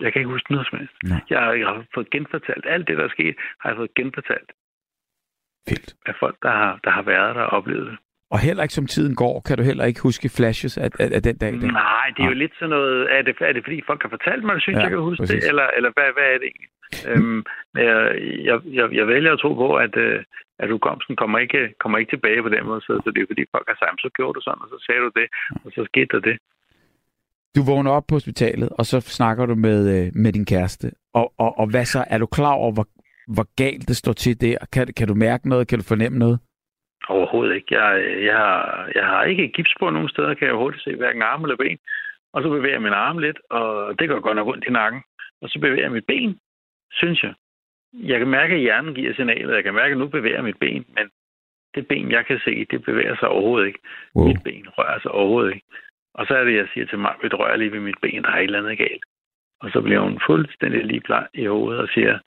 [0.00, 0.96] Jeg kan ikke huske noget som helst.
[1.30, 2.66] Jeg, jeg har fået genfortalt.
[2.74, 4.50] Alt det, der er sket, har jeg fået genfortalt.
[5.68, 5.90] Vildt.
[6.06, 7.96] Af folk, der har, der har været der og oplevet det.
[8.34, 11.22] Og heller ikke som tiden går, kan du heller ikke huske flashes af, af, af
[11.22, 11.52] den dag?
[11.52, 11.72] Der.
[11.72, 13.16] Nej, det er jo lidt sådan noget...
[13.16, 15.22] Er det, er det fordi folk har fortalt mig, at synes, ja, jeg kan huske
[15.22, 15.42] præcis.
[15.42, 15.48] det?
[15.48, 16.70] Eller, eller hvad, hvad er det egentlig?
[17.10, 17.40] øhm,
[17.74, 17.96] jeg,
[18.48, 20.24] jeg, jeg, jeg vælger at tro på, at, øh,
[20.58, 22.80] at hukommelsen kommer ikke, kommer ikke tilbage på den måde.
[22.80, 25.00] Så, så det er fordi folk har sagt, så gjorde du sådan, og så sagde
[25.00, 25.28] du det,
[25.64, 26.36] og så skete der det.
[27.56, 30.90] Du vågner op på hospitalet, og så snakker du med, øh, med din kæreste.
[31.14, 32.04] Og, og, og hvad så?
[32.10, 32.86] Er du klar over, hvor,
[33.34, 34.56] hvor galt det står til der?
[34.72, 35.68] Kan, kan du mærke noget?
[35.68, 36.38] Kan du fornemme noget?
[37.08, 37.74] Overhovedet ikke.
[37.80, 37.90] Jeg,
[38.24, 41.42] jeg, har, jeg har ikke gips på nogen steder, kan jeg hurtigt se, hverken arm
[41.42, 41.78] eller ben.
[42.32, 45.02] Og så bevæger jeg min arm lidt, og det går godt nok rundt i nakken.
[45.42, 46.38] Og så bevæger jeg mit ben,
[46.92, 47.34] synes jeg.
[47.92, 49.54] Jeg kan mærke, at hjernen giver signalet.
[49.54, 51.06] Jeg kan mærke, at nu bevæger mit ben, men
[51.74, 53.78] det ben, jeg kan se, det bevæger sig overhovedet ikke.
[54.16, 54.26] Wow.
[54.26, 55.66] Mit ben rører sig overhovedet ikke.
[56.14, 58.30] Og så er det, jeg siger til mig, at rører lige ved mit ben, der
[58.30, 59.04] er et eller andet galt.
[59.60, 62.18] Og så bliver hun fuldstændig lige bleg i hovedet og siger,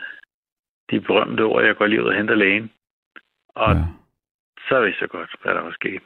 [0.92, 2.72] de berømte ord, jeg går lige ud og henter lægen.
[3.56, 3.84] Og ja
[4.70, 6.04] så vidste jeg godt, hvad der var sket.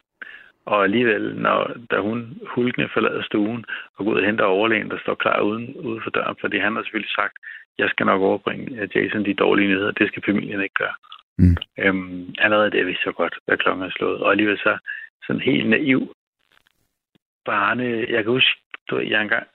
[0.65, 4.99] Og alligevel, når, da hun hulkende forlader stuen og går ud og henter overlægen, der
[4.99, 7.35] står klar uden, ude for døren, fordi han har selvfølgelig sagt,
[7.77, 10.95] jeg skal nok overbringe Jason de dårlige nyheder, det skal familien ikke gøre.
[11.37, 11.57] Mm.
[11.79, 14.21] Øhm, allerede det vidste jeg godt, hvad klokken er slået.
[14.21, 14.77] Og alligevel så
[15.27, 16.13] sådan helt naiv
[17.51, 17.83] barne.
[18.13, 18.51] Jeg kan huske,
[18.89, 19.47] du jeg engang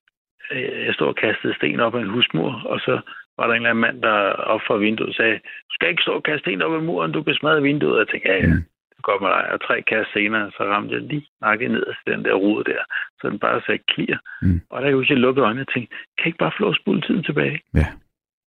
[0.52, 2.94] øh, jeg stod og kastede sten op ad en husmur, og så
[3.36, 4.16] var der en eller anden mand, der
[4.54, 5.34] op fra vinduet sagde,
[5.68, 7.92] du skal ikke stå og kaste sten op ad muren, du kan smadre vinduet.
[7.94, 8.62] Og jeg tænkte, ja, ja, Mm.
[8.96, 9.52] det går med dig.
[9.52, 12.82] Og tre kast senere, så ramte jeg lige nakket ned til den der rude der,
[13.20, 14.18] så den bare sagde klier.
[14.42, 14.60] Mm.
[14.70, 16.76] Og der kan jeg huske, jeg lukkede øjnene og tænkte, kan jeg ikke bare at
[16.80, 17.60] spole tiden tilbage?
[17.74, 17.86] Ja.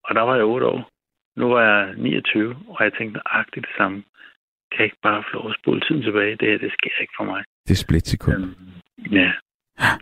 [0.03, 0.89] Og der var jeg 8 år.
[1.39, 4.03] Nu var jeg 29, og jeg tænkte nøjagtigt det samme.
[4.71, 6.35] Kan ikke bare få lov at spole tiden tilbage?
[6.39, 7.43] Det her, det sker ikke for mig.
[7.67, 8.43] Det er splitsekund.
[8.43, 9.31] Øhm, ja.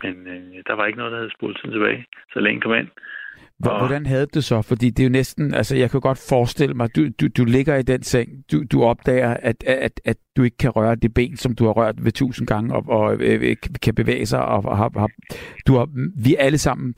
[0.04, 2.88] Men øh, der var ikke noget, der hed spole tiden tilbage, så længe kom ind.
[3.58, 4.62] Hvordan havde du det så?
[4.62, 7.76] Fordi det er jo næsten, altså jeg kan godt forestille mig, du, du, du ligger
[7.76, 11.36] i den seng, du, du opdager, at, at, at du ikke kan røre det ben,
[11.36, 14.76] som du har rørt ved tusind gange, og, og øh, kan bevæge sig, og, og
[14.76, 15.08] har, har,
[15.66, 16.94] du har, vi alle sammen,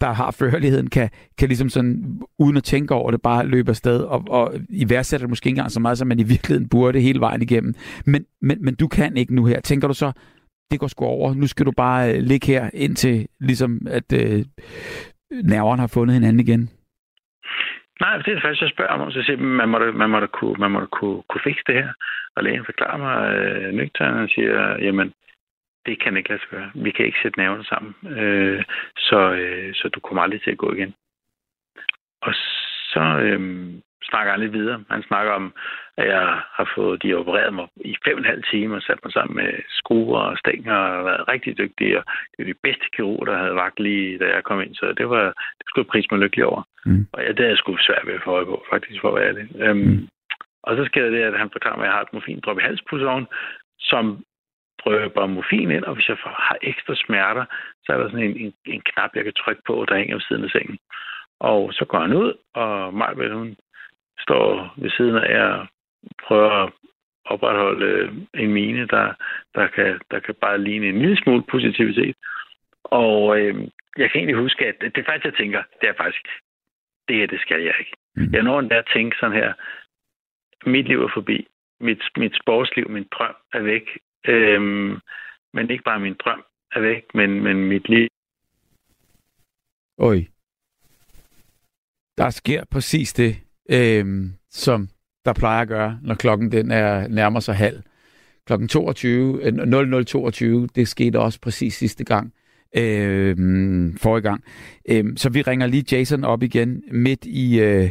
[0.00, 4.00] der har førligheden, kan, kan ligesom sådan, uden at tænke over det, bare løbe afsted,
[4.00, 7.00] og, og i værdsætter det måske ikke engang så meget, som man i virkeligheden burde
[7.00, 7.74] hele vejen igennem.
[8.04, 9.60] Men, men, men du kan ikke nu her.
[9.60, 10.12] Tænker du så,
[10.70, 14.44] det går sgu over, nu skal du bare øh, ligge her, indtil ligesom, at øh,
[15.30, 16.70] nerverne har fundet hinanden igen?
[18.00, 19.10] Nej, det er det faktisk, jeg spørger om.
[19.10, 21.40] Så siger jeg, man må da, man må da, kunne, man må da kunne, kunne
[21.44, 21.92] fikse det her.
[22.36, 25.12] Og lægen forklarer mig øh, nøgteren og siger, jamen,
[25.86, 26.70] det kan ikke lade sig gøre.
[26.74, 27.94] Vi kan ikke sætte nerverne sammen.
[28.18, 28.64] Øh,
[28.96, 30.94] så, øh, så du kommer aldrig til at gå igen.
[32.22, 32.34] Og
[32.92, 33.40] så øh,
[34.10, 34.84] snakker han lidt videre.
[34.90, 35.54] Han snakker om,
[35.96, 38.98] at jeg har fået de opereret mig i fem og en halv time og sat
[39.04, 41.98] mig sammen med skruer og stænger og været rigtig dygtig.
[41.98, 44.74] Og det er de bedste kirurger, der havde vagt lige, da jeg kom ind.
[44.74, 45.24] Så det var
[45.58, 46.62] det skulle jeg prise mig lykkelig over.
[46.86, 47.06] Mm.
[47.12, 49.14] Og ja, det er jeg sgu svært ved at få øje på, faktisk, for at
[49.14, 49.46] være ærlig.
[49.62, 50.08] Øhm, Mm.
[50.62, 53.26] Og så sker det, at han forklarer mig, at jeg har et morfindrop i halspulsåren,
[53.80, 54.24] som
[54.84, 57.44] drøber morfin ind, og hvis jeg får- har ekstra smerter,
[57.84, 60.20] så er der sådan en, en, en knap, jeg kan trykke på, der hænger ved
[60.20, 60.78] siden af sengen.
[61.40, 63.56] Og så går han ud, og Majbeth, hun
[64.20, 65.66] står ved siden af og
[66.26, 66.72] prøver at
[67.24, 69.14] opretholde øh, en mine, der,
[69.54, 72.16] der, kan, der kan bare ligne en lille smule positivitet.
[72.84, 73.54] Og øh,
[73.96, 76.26] jeg kan egentlig huske, at det, det faktisk, jeg tænker, det er faktisk,
[77.08, 77.92] det her, det skal jeg ikke.
[78.16, 78.32] Mm.
[78.32, 79.52] Jeg når endda at tænke sådan her,
[80.66, 81.46] mit liv er forbi.
[81.80, 83.98] Mit, mit sportsliv, min drøm er væk.
[84.26, 84.98] Øhm,
[85.52, 88.08] men ikke bare min drøm er væk, men, men mit liv.
[89.98, 90.16] Oj.
[92.18, 94.88] Der sker præcis det, øh, som
[95.24, 97.82] der plejer at gøre, når klokken den er nærmer sig halv.
[98.46, 102.32] Klokken 22, 0022, øh, det skete også præcis sidste gang,
[102.76, 103.36] øh,
[103.96, 104.44] forrige gang.
[104.88, 107.90] Øh, så vi ringer lige Jason op igen midt i, øh,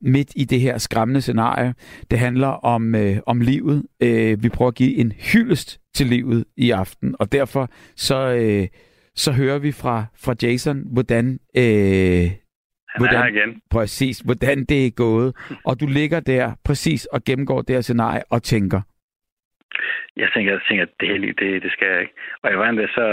[0.00, 1.74] midt i det her skræmmende scenarie.
[2.10, 3.82] Det handler om, øh, om livet.
[4.02, 8.68] Øh, vi prøver at give en hyldest til livet i aften, og derfor så, øh,
[9.14, 12.30] så hører vi fra, fra Jason, hvordan, øh,
[12.98, 13.22] Hvordan?
[13.22, 13.62] er igen.
[13.70, 15.28] præcis, hvordan det er gået.
[15.64, 18.80] Og du ligger der præcis og gennemgår det her scenarie og tænker,
[20.16, 22.14] Jeg tænker, jeg tænker, det her liv, det, det skal jeg ikke.
[22.42, 23.06] Og jeg var endda så...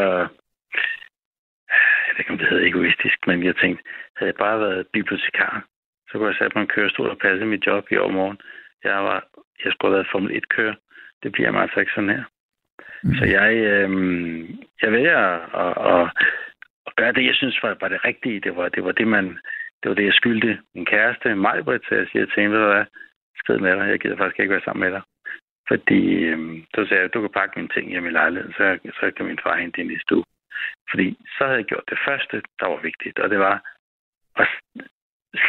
[2.06, 3.84] Jeg ved ikke, om det hedder egoistisk, men jeg tænkte,
[4.18, 5.66] havde jeg bare været bibliotekar,
[6.08, 8.38] så kunne jeg sætte mig en kørestol og passe mit job i overmorgen.
[8.84, 9.20] Jeg, var,
[9.64, 10.76] jeg skulle have været Formel 1-kører.
[11.24, 12.24] Det bliver mig altså ikke sådan her.
[13.04, 13.16] Mm.
[13.16, 13.90] Så jeg, øh,
[14.82, 15.18] jeg vælger
[15.64, 16.10] at, at,
[16.88, 18.40] at gøre det, jeg synes var, var det rigtige.
[18.40, 19.38] Det var, det var det, man,
[19.80, 22.74] det var det, jeg skyldte min kæreste, Majbrit, så jeg siger til hende, ved du
[22.74, 22.86] hvad,
[23.38, 25.04] skrid med dig, jeg gider faktisk ikke være sammen med dig.
[25.68, 29.12] Fordi øh, så sagde, jeg, du kan pakke mine ting hjem i lejligheden, så, så
[29.16, 30.26] kan min far hente det i næste uge.
[30.90, 33.56] Fordi så havde jeg gjort det første, der var vigtigt, og det var
[34.36, 34.48] at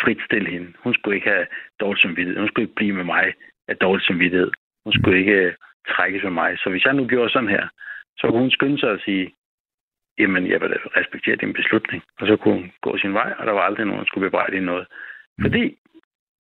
[0.03, 0.73] fritstille hende.
[0.79, 1.47] Hun skulle ikke have
[1.81, 2.41] dårlig samvittighed.
[2.41, 3.35] Hun skulle ikke blive med mig
[3.69, 4.51] af dårlig samvittighed.
[4.85, 5.55] Hun skulle ikke øh,
[5.89, 6.59] trækkes med mig.
[6.59, 7.69] Så hvis jeg nu gjorde sådan her,
[8.19, 9.35] så kunne hun skynde sig at sige,
[10.19, 12.03] jamen, jeg vil respektere din beslutning.
[12.21, 14.61] Og så kunne hun gå sin vej, og der var aldrig nogen, der skulle bebrejde
[14.61, 14.87] noget.
[15.41, 15.79] Fordi,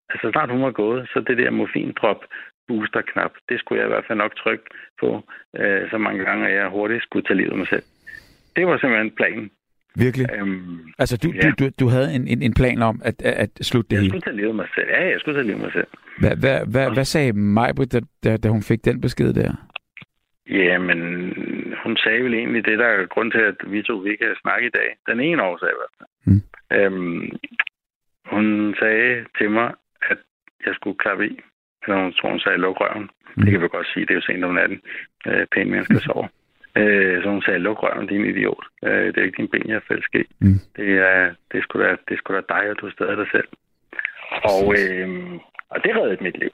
[0.10, 2.22] altså snart hun var gået, så det der morfindrop
[2.68, 4.66] booster-knap, det skulle jeg i hvert fald nok trykke
[5.00, 5.24] på
[5.60, 7.84] øh, så mange gange, at jeg hurtigt skulle tage livet af mig selv.
[8.56, 9.52] Det var simpelthen planen.
[9.96, 10.28] virkelig.
[10.36, 11.42] Øhm, Altså, du, ja.
[11.42, 14.02] du, du, du havde en, en, en plan om at, at, at slutte det jeg
[14.02, 14.10] hele.
[14.12, 14.88] skulle tage livet af mig selv.
[14.90, 15.88] Ja, jeg skulle tage livet af mig selv.
[16.20, 19.52] Hvad, hvad, hvad, hvad sagde Majbrit, da, da, da hun fik den besked der?
[20.50, 21.34] Jamen,
[21.86, 24.68] hun sagde vel egentlig det, der er grund til, at vi to vi kan snakke
[24.68, 24.90] i dag.
[25.10, 26.10] Den ene årsag i hvert fald.
[26.26, 26.42] Mm.
[26.78, 27.32] Øhm,
[28.26, 30.18] hun sagde til mig, at
[30.66, 31.40] jeg skulle klappe i.
[31.84, 33.10] Eller hun tror, hun sagde, luk røven.
[33.36, 33.44] Mm.
[33.44, 34.82] Det kan vi godt sige, det er jo sent om natten.
[35.28, 36.28] Øh, pæne mennesker sover.
[36.78, 38.66] Øh, så hun sagde, luk røven, din idiot.
[38.84, 40.08] Øh, det er ikke din ben, jeg fælles.
[40.40, 40.60] Mm.
[40.76, 43.18] Det er, det er sgu da, det er sgu da dig, og du er stadig
[43.18, 43.48] dig selv.
[44.52, 45.10] Og, øh,
[45.70, 46.54] og det reddede mit liv.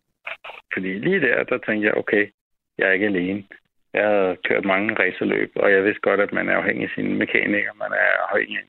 [0.73, 2.27] Fordi lige der, der tænkte jeg, okay,
[2.77, 3.43] jeg er ikke alene.
[3.93, 7.15] Jeg har kørt mange racerløb, og jeg vidste godt, at man er afhængig af sine
[7.23, 7.73] mekanikere.
[7.83, 8.65] Man er afhængig af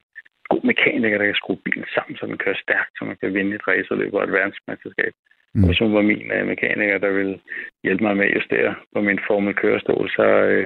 [0.53, 3.55] god mekaniker, der kan skrue bilen sammen, så den kører stærkt, så man kan vinde
[3.55, 5.13] et racerløb og et verdensmesterskab.
[5.55, 5.67] Mm.
[5.67, 7.41] Hvis hun var min uh, mekaniker, der ville
[7.85, 10.65] hjælpe mig med at justere på min formel kørestol, så, uh,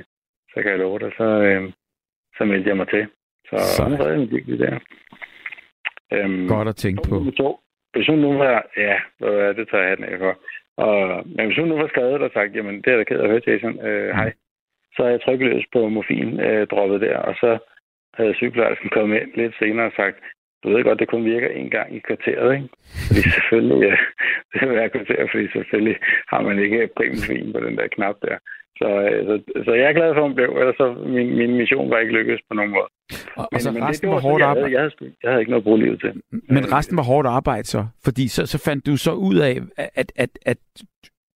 [0.53, 1.73] så kan jeg love dig, så, uh,
[2.37, 3.07] så meldte jeg mig til.
[3.49, 3.85] Så, så.
[3.85, 4.79] hun redde en virkelig der.
[6.25, 7.17] Um, Godt at tænke på.
[7.37, 7.59] To,
[7.93, 8.97] hvis hun nu var, ja,
[9.59, 10.35] det tager jeg den af for.
[10.77, 13.25] Og, men hvis hun nu var skadet og sagt, jamen det er da ked af
[13.25, 14.33] at høre, Jason, øh, hej,
[14.97, 17.59] så er jeg trykløs på morfin øh, droppet der, og så
[18.15, 20.17] havde sygeplejersken kommet ind lidt senere og sagt,
[20.63, 22.69] du ved godt, det kun virker en gang i kvarteret, ikke?
[23.07, 23.97] Fordi selvfølgelig, ja,
[24.53, 25.97] det vil være kvarter, fordi selvfølgelig
[26.33, 28.39] har man ikke primfin på den der knap der.
[28.81, 31.57] Så, øh, så, så jeg er glad for, at hun blev, ellers så min, min
[31.57, 32.89] mission var ikke lykkedes på nogen måde.
[33.41, 34.67] Og, men, og så men resten det, det var, var hårdt arbejde?
[34.67, 36.13] Jeg jeg, havde, jeg havde ikke noget at bruge livet til.
[36.57, 37.87] Men resten var hårdt arbejde så?
[38.05, 40.59] Fordi så, så fandt du så ud af, at, at, at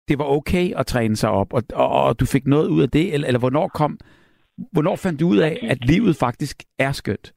[0.09, 2.91] det var okay at træne sig op, og, og, og du fik noget ud af
[2.91, 3.99] det, eller, eller hvornår kom,
[4.73, 7.33] hvornår fandt du ud af, at livet faktisk er skønt?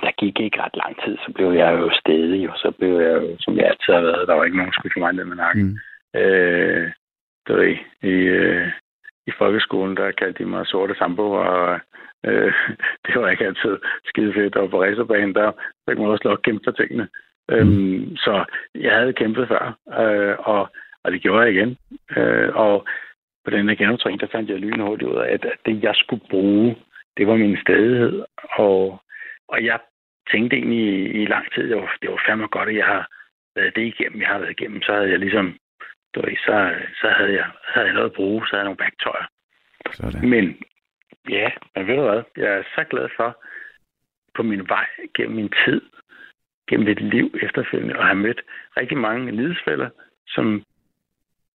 [0.00, 3.14] der gik ikke ret lang tid, så blev jeg jo stedig, og så blev jeg
[3.22, 5.36] jo, som jeg altid har været, der var ikke nogen, der skulle få mig med
[5.36, 5.64] nakken.
[5.64, 6.20] Mm.
[6.20, 6.90] Øh,
[7.46, 7.76] det var i,
[8.12, 8.68] i, øh,
[9.26, 11.80] i folkeskolen, der kaldte de mig sorte sambo, og
[12.26, 12.52] øh,
[13.06, 14.56] det var ikke altid skide fedt.
[14.56, 15.52] Og på racerbanen, der
[15.88, 17.08] fik man også lov at kæmpe for tingene.
[17.48, 17.54] Mm.
[17.54, 19.64] Øhm, så jeg havde kæmpet før,
[20.00, 20.70] øh, og,
[21.04, 21.76] og det gjorde jeg igen.
[22.16, 22.86] Øh, og
[23.44, 26.76] på den her genoptræning, der fandt jeg lynhurtigt ud af, at, det, jeg skulle bruge,
[27.16, 28.24] det var min stedighed.
[28.58, 29.02] Og,
[29.48, 29.78] og jeg
[30.30, 33.08] tænkte egentlig i, i lang tid, det var, det var fandme godt, at jeg har
[33.56, 34.82] været det igennem, jeg har været igennem.
[34.82, 35.56] Så havde jeg ligesom
[36.14, 38.84] du ved, så, så havde, jeg, havde jeg noget at bruge, så havde jeg nogle
[38.84, 39.26] værktøjer.
[39.92, 40.28] Sådan.
[40.28, 40.62] Men
[41.28, 43.42] ja, men ved du hvad, jeg er så glad for
[44.34, 45.80] på min vej gennem min tid,
[46.68, 48.42] gennem mit liv efterfølgende, og have mødt
[48.76, 49.90] rigtig mange lidesfælder,
[50.28, 50.64] som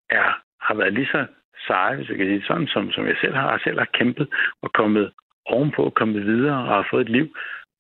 [0.09, 1.25] er, har været lige så
[1.67, 3.51] seje, hvis jeg kan sige sådan, som, som jeg selv har.
[3.51, 4.27] og selv har kæmpet
[4.61, 5.11] og kommet
[5.45, 7.35] ovenpå, kommet videre og har fået et liv,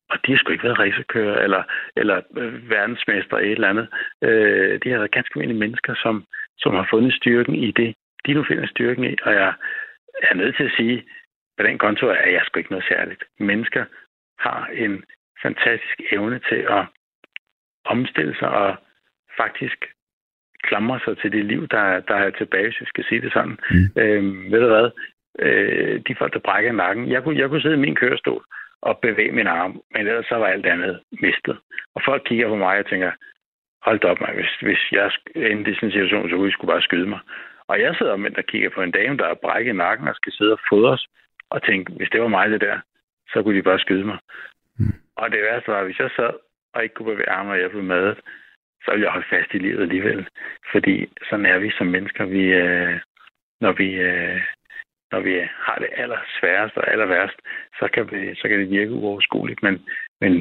[0.09, 1.63] og de har sgu ikke været racerkører eller,
[1.95, 3.87] eller øh, verdensmester eller et eller andet.
[4.23, 6.25] Øh, de har været ganske almindelige mennesker, som,
[6.57, 9.15] som har fundet styrken i det, de nu finder styrken i.
[9.21, 9.53] Og jeg
[10.21, 11.03] er nødt til at sige,
[11.57, 13.23] på den konto er jeg sgu ikke noget særligt.
[13.39, 13.85] Mennesker
[14.39, 15.03] har en
[15.41, 16.85] fantastisk evne til at
[17.85, 18.75] omstille sig og
[19.37, 19.85] faktisk
[20.69, 23.57] klamre sig til det liv, der, der er tilbage, hvis jeg skal sige det sådan.
[23.71, 24.01] Mm.
[24.01, 24.89] Øhm, ved du hvad?
[25.39, 27.11] Øh, de folk, der brækker nakken.
[27.11, 28.43] Jeg kunne, jeg kunne sidde i min kørestol
[28.81, 31.57] og bevæge min arm, men ellers så var alt andet mistet.
[31.95, 33.11] Og folk kigger på mig og tænker,
[33.81, 36.73] hold op mig, hvis, hvis jeg endte i sådan en situation, så kunne I skulle
[36.73, 37.19] bare skyde mig.
[37.67, 40.15] Og jeg sidder med og kigger på en dame, der er brækket i nakken og
[40.15, 41.05] skal sidde og fodres,
[41.49, 42.77] og tænke, hvis det var mig det der,
[43.31, 44.17] så kunne de bare skyde mig.
[44.79, 44.95] Mm.
[45.15, 46.33] Og det værste var, hvis jeg sad
[46.73, 48.19] og ikke kunne bevæge arme, og jeg blev madet,
[48.83, 50.27] så ville jeg holde fast i livet alligevel.
[50.71, 52.25] Fordi sådan er vi som mennesker.
[52.25, 52.99] Vi, øh,
[53.61, 54.41] når vi øh,
[55.11, 55.33] når vi
[55.65, 57.37] har det aller sværest og aller værst,
[57.79, 59.63] så kan, vi, så kan det virke uoverskueligt.
[59.63, 59.75] Men,
[60.21, 60.31] men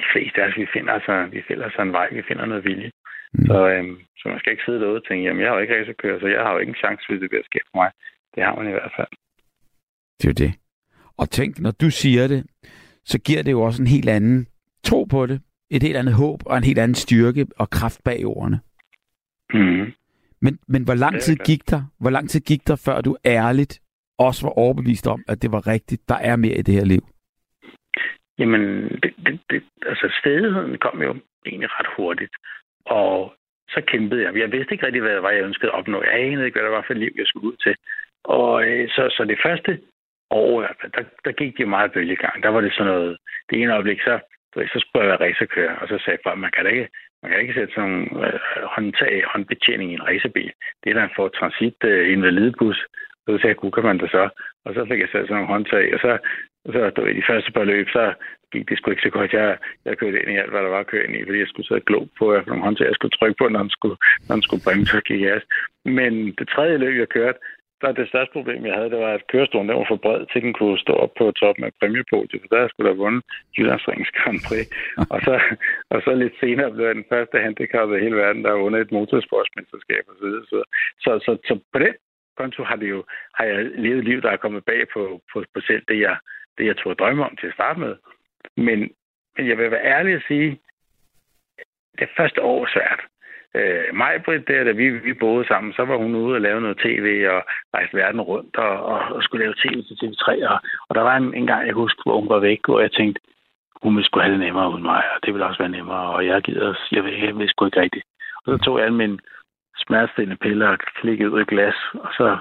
[0.00, 2.64] de fleste af os, vi finder, altså, vi finder altså en vej, vi finder noget
[2.64, 2.90] vilje.
[3.32, 3.46] Mm.
[3.46, 5.80] Så, øhm, så man skal ikke sidde derude og tænke, jamen jeg har jo ikke
[5.80, 7.90] racerkører, så jeg har jo ikke en chance, hvis det bliver ske for mig.
[8.34, 9.12] Det har man i hvert fald.
[10.18, 10.52] Det er jo det.
[11.20, 12.40] Og tænk, når du siger det,
[13.04, 14.46] så giver det jo også en helt anden
[14.84, 18.26] tro på det, et helt andet håb og en helt anden styrke og kraft bag
[18.26, 18.60] ordene.
[19.54, 19.92] Mm.
[20.40, 21.82] Men, men hvor lang tid gik der?
[22.00, 23.80] Hvor lang tid gik der, før du ærligt
[24.18, 26.08] også var overbevist om, at det var rigtigt.
[26.08, 27.02] Der er mere i det her liv.
[28.38, 28.62] Jamen,
[29.02, 32.34] det, det, det, altså stedigheden kom jo egentlig ret hurtigt.
[32.84, 33.34] Og
[33.68, 34.36] så kæmpede jeg.
[34.36, 36.02] Jeg vidste ikke rigtig, hvad det var, jeg ønskede at opnå.
[36.02, 37.74] Jeg anede ikke, hvad det var for et liv, jeg skulle ud til.
[38.24, 39.80] Og øh, så, så det første
[40.30, 40.60] år,
[40.94, 42.42] der, der gik det jo meget bølgegang.
[42.42, 43.16] Der var det sådan noget,
[43.50, 44.20] det ene øjeblik, så,
[44.54, 46.88] så skulle jeg være racerkører, og så sagde jeg, man kan da ikke,
[47.22, 48.40] man kan ikke sætte sådan en øh,
[48.74, 50.52] håndtag, håndbetjening i en racerbil.
[50.80, 52.78] Det er der en Transit øh, invalidebus,
[53.26, 54.28] så sagde jeg, kan man da så?
[54.64, 56.18] Og så fik jeg sat sådan nogle håndtag, og så,
[56.74, 58.04] så du, i de første par løb, så
[58.52, 59.32] gik det sgu ikke så godt.
[59.32, 61.48] Jeg, jeg kørte ind i alt, hvad der var at køre ind i, fordi jeg
[61.48, 63.96] skulle sidde og glo på, hvad nogle håndtag jeg skulle trykke på, når den skulle,
[64.26, 65.40] når den skulle bringe så gik jeg.
[65.84, 67.38] Men det tredje løb, jeg kørte,
[67.80, 70.42] der det største problem, jeg havde, det var, at kørestolen den var for bred til,
[70.42, 73.24] den kunne stå op på toppen af præmiepodiet, for der skulle der vundet
[73.58, 74.66] Jyllandsringens Grand Prix.
[75.14, 75.34] og, så,
[75.90, 78.92] og så lidt senere blev jeg den første handicap i hele verden, der vundet et
[78.92, 80.62] motorsportsmesterskab og så.
[81.04, 81.94] Så, så, så, på den
[82.36, 85.44] konto har, det jo, har jeg levet et liv, der er kommet bag på, på,
[85.54, 86.16] på selv det, jeg,
[86.58, 87.96] det, jeg tog drømme om til at starte med.
[88.56, 88.78] Men,
[89.36, 90.60] men jeg vil være ærlig at sige,
[91.98, 93.00] det første år var svært.
[93.54, 96.78] Øh, Majbrit, der, da vi, vi boede sammen, så var hun ude og lave noget
[96.78, 97.42] tv og
[97.74, 100.48] rejste verden rundt og, og, og skulle lave tv til TV3.
[100.52, 100.58] Og,
[100.88, 103.20] og der var en, en gang, jeg husker, hvor hun var væk, og jeg tænkte,
[103.82, 106.26] hun ville skulle have det nemmere uden mig, og det ville også være nemmere, og
[106.26, 108.04] jeg gider, jeg ved, jeg ved sgu ikke rigtigt.
[108.44, 109.18] Og så tog jeg alle mine
[109.76, 112.38] smertestillende piller og klikkede ud i glas, og så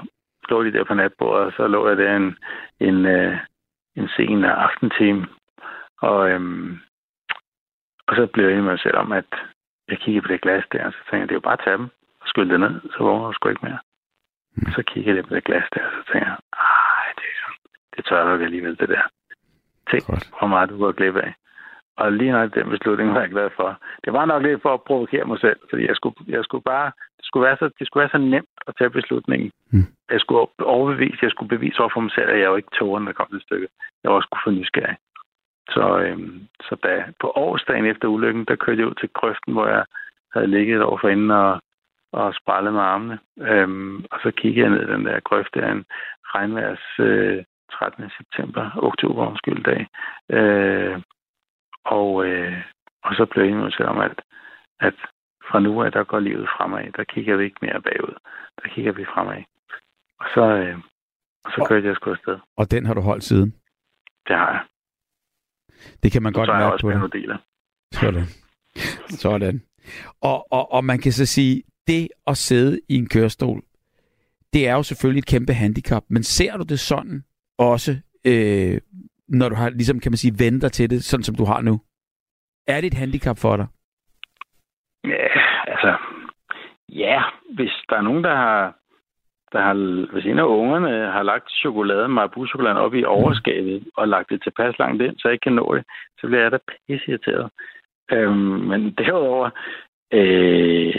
[0.50, 2.38] lå de der på natbordet, og så lå jeg der en,
[2.80, 3.38] en, øh,
[3.96, 5.28] en sen aftentime.
[6.02, 6.80] Og, øhm,
[8.08, 9.26] Og så blev jeg enig med mig selv om, at
[9.92, 11.64] jeg kiggede på det glas der, og så tænkte jeg, det er jo bare at
[11.66, 11.88] tage dem
[12.22, 13.80] og skylle det ned, så vågner du sgu ikke mere.
[14.66, 17.52] Og så kiggede jeg på det glas der, og så tænkte jeg, ej, det, er
[17.96, 19.06] det tør jeg nok alligevel, det der.
[19.92, 20.30] Tænk, Godt.
[20.40, 21.34] hvor meget du går glip af.
[21.98, 23.80] Og lige nok den beslutning var jeg glad for.
[24.06, 26.92] Det var nok lidt for at provokere mig selv, fordi jeg skulle, jeg skulle bare,
[27.18, 29.52] det skulle, være så, det skulle være så nemt at tage beslutningen.
[29.72, 29.88] Mm.
[30.12, 33.00] Jeg skulle overbevise, jeg skulle bevise over for mig selv, at jeg jo ikke når
[33.00, 33.68] der kom til stykke.
[34.04, 34.98] Jeg var også kunne få nysgerrig.
[35.70, 39.68] Så, øhm, så da, på årsdagen efter ulykken, der kørte jeg ud til grøften, hvor
[39.68, 39.86] jeg
[40.34, 41.62] havde ligget et år forinden og,
[42.12, 43.20] og sprællet med armene.
[43.40, 45.86] Øhm, og så kiggede jeg ned i den der grøft der en
[46.36, 48.10] regnværs øh, 13.
[48.18, 49.88] september, oktober undskyld dag.
[50.30, 51.02] Øh,
[51.86, 52.64] og, øh,
[53.04, 54.22] og så blev jeg selv om, at,
[54.80, 54.96] at
[55.50, 56.92] fra nu af, der går livet fremad.
[56.92, 58.16] Der kigger vi ikke mere bagud.
[58.64, 59.44] Der kigger vi fremad.
[60.20, 60.78] Og så, øh,
[61.46, 62.38] og så kørte jeg sgu afsted.
[62.58, 63.52] Og den har du holdt siden.
[64.28, 64.62] Det har jeg.
[66.04, 67.38] Det kan man godt så jeg mærke også på panodiler.
[67.94, 68.26] Sådan.
[69.10, 69.62] Sådan.
[70.22, 73.62] Og, og, og man kan så sige, det at sidde i en kørestol,
[74.54, 77.24] det er jo selvfølgelig et kæmpe handicap, men ser du det sådan
[77.58, 77.92] også,
[78.26, 78.82] øh,
[79.28, 81.62] når du har, ligesom kan man sige, vendt dig til det, sådan som du har
[81.62, 81.82] nu?
[82.68, 83.68] Er det et handicap for dig?
[85.04, 85.28] Ja,
[85.68, 85.98] altså...
[86.90, 87.24] Ja,
[87.56, 88.76] hvis der er nogen, der har...
[89.54, 89.74] Der har,
[90.12, 94.80] hvis en af ungerne har lagt chokolade, Marabu-chokoladen op i overskabet og lagt det tilpas
[94.80, 95.84] langt ind, så jeg ikke kan nå det,
[96.20, 96.58] så bliver jeg da
[96.88, 97.50] pisse irriteret.
[98.12, 99.50] Øhm, men derudover,
[100.14, 100.96] øh,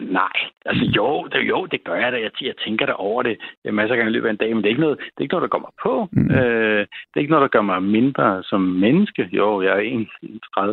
[0.00, 0.32] nej.
[0.64, 2.20] Altså jo, det, jo, det gør jeg da.
[2.20, 4.54] Jeg, jeg tænker da over det jeg masser af gange i løbet af en dag,
[4.54, 6.08] men det er ikke noget, det er ikke noget der går mig på.
[6.12, 6.30] Mm.
[6.30, 9.28] Øh, det er ikke noget, der gør mig mindre som menneske.
[9.32, 10.06] Jo, jeg er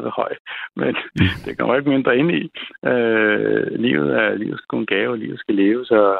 [0.03, 0.35] 1,30 høj,
[0.75, 0.95] men
[1.45, 2.51] det kommer ikke mindre ind i.
[2.85, 6.19] Øh, livet er livet skal en gave, og livet skal leve, så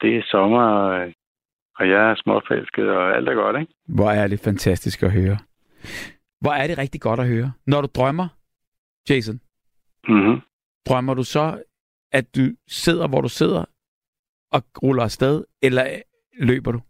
[0.00, 1.12] det er sommer, og-
[1.80, 3.72] jeg er småfælsket, og alt er godt, ikke?
[3.88, 5.38] Hvor er det fantastisk at høre.
[6.40, 7.52] Hvor er det rigtig godt at høre.
[7.66, 8.28] Når du drømmer,
[9.10, 9.40] Jason,
[10.08, 10.40] Mm-hmm.
[10.88, 11.62] drømmer du så,
[12.12, 13.64] at du sidder, hvor du sidder,
[14.52, 15.84] og ruller afsted, eller
[16.40, 16.80] løber du?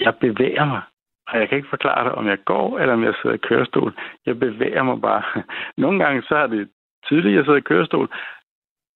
[0.00, 0.82] Jeg bevæger mig,
[1.28, 3.92] og jeg kan ikke forklare det, om jeg går, eller om jeg sidder i kørestol.
[4.26, 5.22] Jeg bevæger mig bare.
[5.82, 6.68] Nogle gange så er det
[7.06, 8.08] tydeligt, at jeg sidder i kørestol.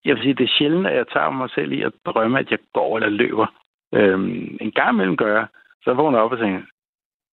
[0.05, 2.51] Jeg vil sige, det er sjældent, at jeg tager mig selv i at drømme, at
[2.51, 3.47] jeg går eller løber.
[3.95, 5.47] Øhm, en gang imellem gør jeg,
[5.85, 6.63] så vågner jeg op og tænker,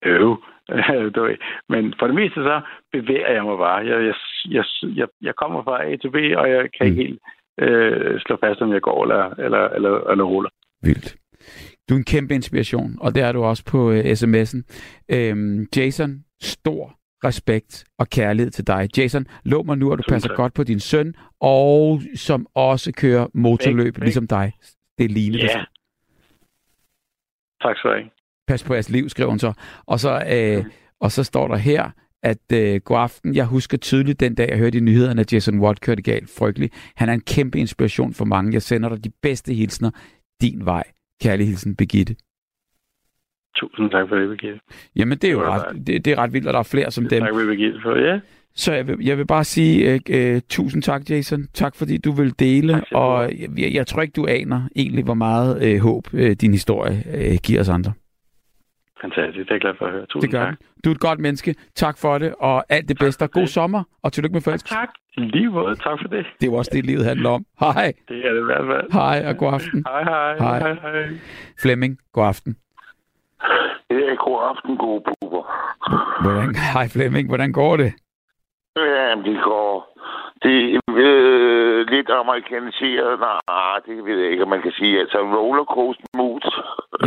[0.06, 0.43] øv.
[1.73, 3.78] Men for det meste så bevæger jeg mig bare.
[3.86, 4.15] Jeg, jeg,
[4.49, 7.19] jeg, jeg, jeg kommer fra A til B, og jeg kan ikke helt
[7.60, 10.49] øh, slå fast, om jeg går eller, eller, eller, eller ruller.
[10.82, 11.15] Vildt.
[11.89, 14.62] Du er en kæmpe inspiration, og det er du også på øh, sms'en.
[15.12, 18.89] Øhm, Jason, stor respekt og kærlighed til dig.
[18.97, 20.38] Jason, lov mig nu, at du passer tak.
[20.38, 23.99] godt på din søn, og som også kører motorløb, ikke.
[23.99, 24.54] ligesom dig.
[24.97, 25.65] Det er Line, der Ja.
[27.62, 28.10] Tak skal du have.
[28.47, 29.54] pas på jeres liv, skriver hun så.
[29.86, 30.65] Og så, øh,
[30.99, 31.89] og så står der her,
[32.23, 35.60] at øh, god aften, jeg husker tydeligt den dag, jeg hørte i nyhederne, at Jason
[35.60, 36.73] Watt kørte galt frygteligt.
[36.95, 38.54] Han er en kæmpe inspiration for mange.
[38.54, 39.91] Jeg sender dig de bedste hilsner
[40.41, 40.84] din vej.
[41.21, 42.15] Kærlig hilsen, Begitte.
[43.56, 44.60] Tusind tak for det, Birgitte.
[44.96, 46.91] Jamen, det er jo Det ret, det, det er ret vildt, og der er flere
[46.91, 47.20] som dem.
[47.22, 48.20] Tak for Birgitte for ja.
[48.58, 51.48] Så jeg vil, jeg vil bare sige øh, øh, tusind tak, Jason.
[51.54, 52.74] Tak, fordi du vil dele.
[52.74, 56.52] Tak Og jeg, jeg, tror ikke, du aner egentlig, hvor meget øh, håb øh, din
[56.52, 57.94] historie øh, giver os andre.
[59.02, 60.06] Fantastisk, det er jeg glad for at høre.
[60.06, 60.60] Tusind Det gør tak.
[60.60, 60.68] den.
[60.86, 61.56] Du er et godt menneske.
[61.76, 63.28] Tak for det, og alt det Tak bedste.
[63.28, 63.50] god det.
[63.50, 64.78] sommer, og tillykke med forelskelsen.
[64.78, 64.89] Tak.
[65.18, 65.76] Lige måde.
[65.76, 66.26] Tak for det.
[66.39, 67.46] Det er jo også det, livet handler om.
[67.60, 67.94] Hej.
[68.08, 68.91] Det er det i hvert fald.
[68.94, 69.84] Hej, og god aften.
[69.88, 70.38] Hej, hej.
[70.38, 70.60] Hej.
[70.60, 71.08] Hej, hej.
[71.62, 72.56] Flemming, god aften.
[73.90, 75.44] Ja, god aften, gode buber.
[76.24, 77.94] Hvordan, hej Flemming, hvordan går det?
[78.78, 79.72] Jamen, det går...
[80.44, 83.20] Det er øh, lidt amerikaniseret.
[83.20, 85.00] Nej, det ved jeg ikke, om man kan sige.
[85.00, 86.42] Altså, rollercoaster mood.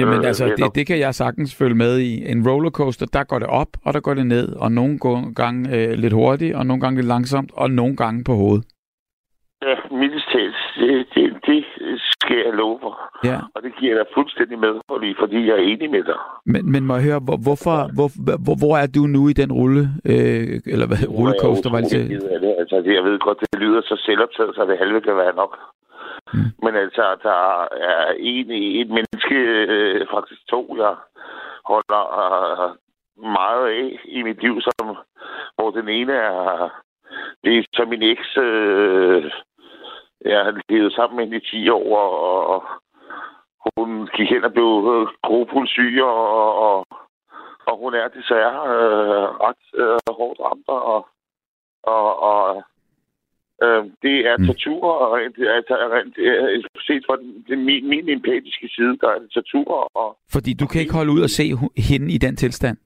[0.00, 0.56] Jamen Øh, altså, venner.
[0.56, 2.30] det, det kan jeg sagtens følge med i.
[2.32, 4.56] En rollercoaster, der går det op, og der går det ned.
[4.56, 4.98] Og nogle
[5.36, 8.64] gange øh, lidt hurtigt, og nogle gange lidt langsomt, og nogle gange på hovedet.
[9.62, 10.28] Ja, mildest.
[10.76, 11.64] Det, det, det
[12.10, 12.94] skal jeg love for.
[13.24, 16.18] Ja, Og det giver jeg dig fuldstændig medhold i, fordi jeg er enig med dig.
[16.52, 18.08] men, men må jeg høre, hvor, hvorfor, hvor,
[18.44, 22.54] hvor, hvor er du nu i den rulle, øh, eller hvad, det Jeg er det.
[22.58, 25.52] Altså, jeg ved godt, det lyder så selvoptaget, så det halve kan være nok.
[26.34, 26.48] Mm.
[26.64, 29.36] Men altså, der er en, et menneske,
[29.74, 30.94] øh, faktisk to, jeg
[31.72, 32.70] holder øh,
[33.38, 34.96] meget af i mit liv, som,
[35.56, 36.68] hvor den ene er,
[37.44, 39.24] det er så min eks, øh,
[40.24, 42.62] jeg har levet sammen med hende i 10 år, og, og
[43.76, 46.86] hun gik hen og blev øh, gropulsyg, og, og,
[47.66, 51.06] og hun er desværre øh, ret øh, hårdt ramt, og,
[51.82, 52.62] og, og
[53.62, 54.46] øh, det er Mm.
[54.46, 59.08] tortur, og rent, altså, rent, øh, set fra den, den, min, min empatiske side, der
[59.08, 61.44] er det tortur, og Fordi du kan ikke holde ud og se
[61.90, 62.76] hende i den tilstand.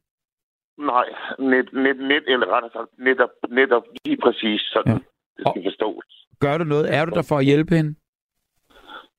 [0.78, 1.06] Nej,
[1.38, 4.98] net, net, net, eller rettere sagt, netop, netop lige præcis sådan, Ja.
[5.36, 6.26] Det skal forstås.
[6.40, 6.94] Gør du noget?
[6.96, 7.94] Er du der for at hjælpe hende?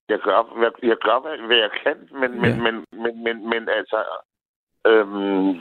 [0.09, 2.61] Jeg gør, jeg, jeg gør hvad, hvad jeg kan, men, men, Ja.
[2.65, 3.99] men, men, men, men altså,
[4.87, 5.53] øhm,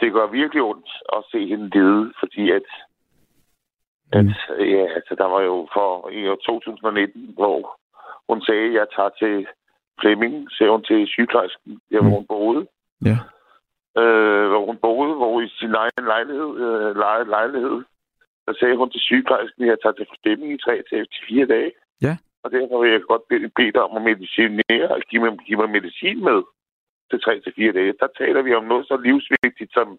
[0.00, 2.66] det gør virkelig ondt at se hende lide, fordi at,
[4.12, 4.26] at
[4.58, 7.78] ja, altså, der var jo for i år 2019, hvor
[8.28, 9.46] hun sagde, at jeg tager til
[10.00, 12.66] Flemming, sagde hun til sygeplejersken, der hvor hun boede,
[13.04, 13.18] Ja.
[14.02, 16.96] øh, hvor hun boede, hvor i sin egen lejlighed, øh,
[17.36, 17.82] lejlighed,
[18.50, 21.72] der sagde hun til sygeplejersken, at jeg tager til Flemming i 3 til 4 dage.
[22.06, 22.14] Ja.
[22.42, 25.58] Og derfor vil jeg godt bede bede dig om at medicinere og give mig, give
[25.62, 26.40] mig medicin med
[27.10, 27.92] til 3 til 4 dage.
[28.00, 29.98] Der taler vi om noget så livsvigtigt som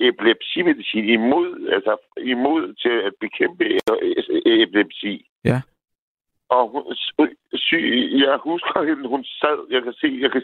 [0.00, 1.94] epilepsimedicin imod, altså
[2.34, 5.14] imod til at bekæmpe e- epilepsi.
[5.44, 5.58] Ja.
[6.48, 6.82] Og hun,
[7.54, 7.84] syg,
[8.24, 10.42] jeg husker hende, hun sad, jeg kan se, jeg kan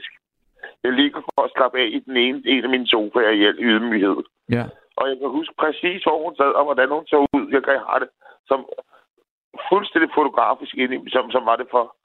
[0.84, 3.58] jeg ligger for at slappe af i den ene, en af mine sofaer i al
[3.58, 4.22] ydmyghed.
[4.56, 4.64] Ja.
[4.96, 7.44] Og jeg kan huske præcis, hvor hun sad, og hvordan hun så ud.
[7.50, 8.08] Jeg kan have det
[8.46, 8.60] som
[9.70, 11.96] fuldstændig fotografisk ind som, som var det for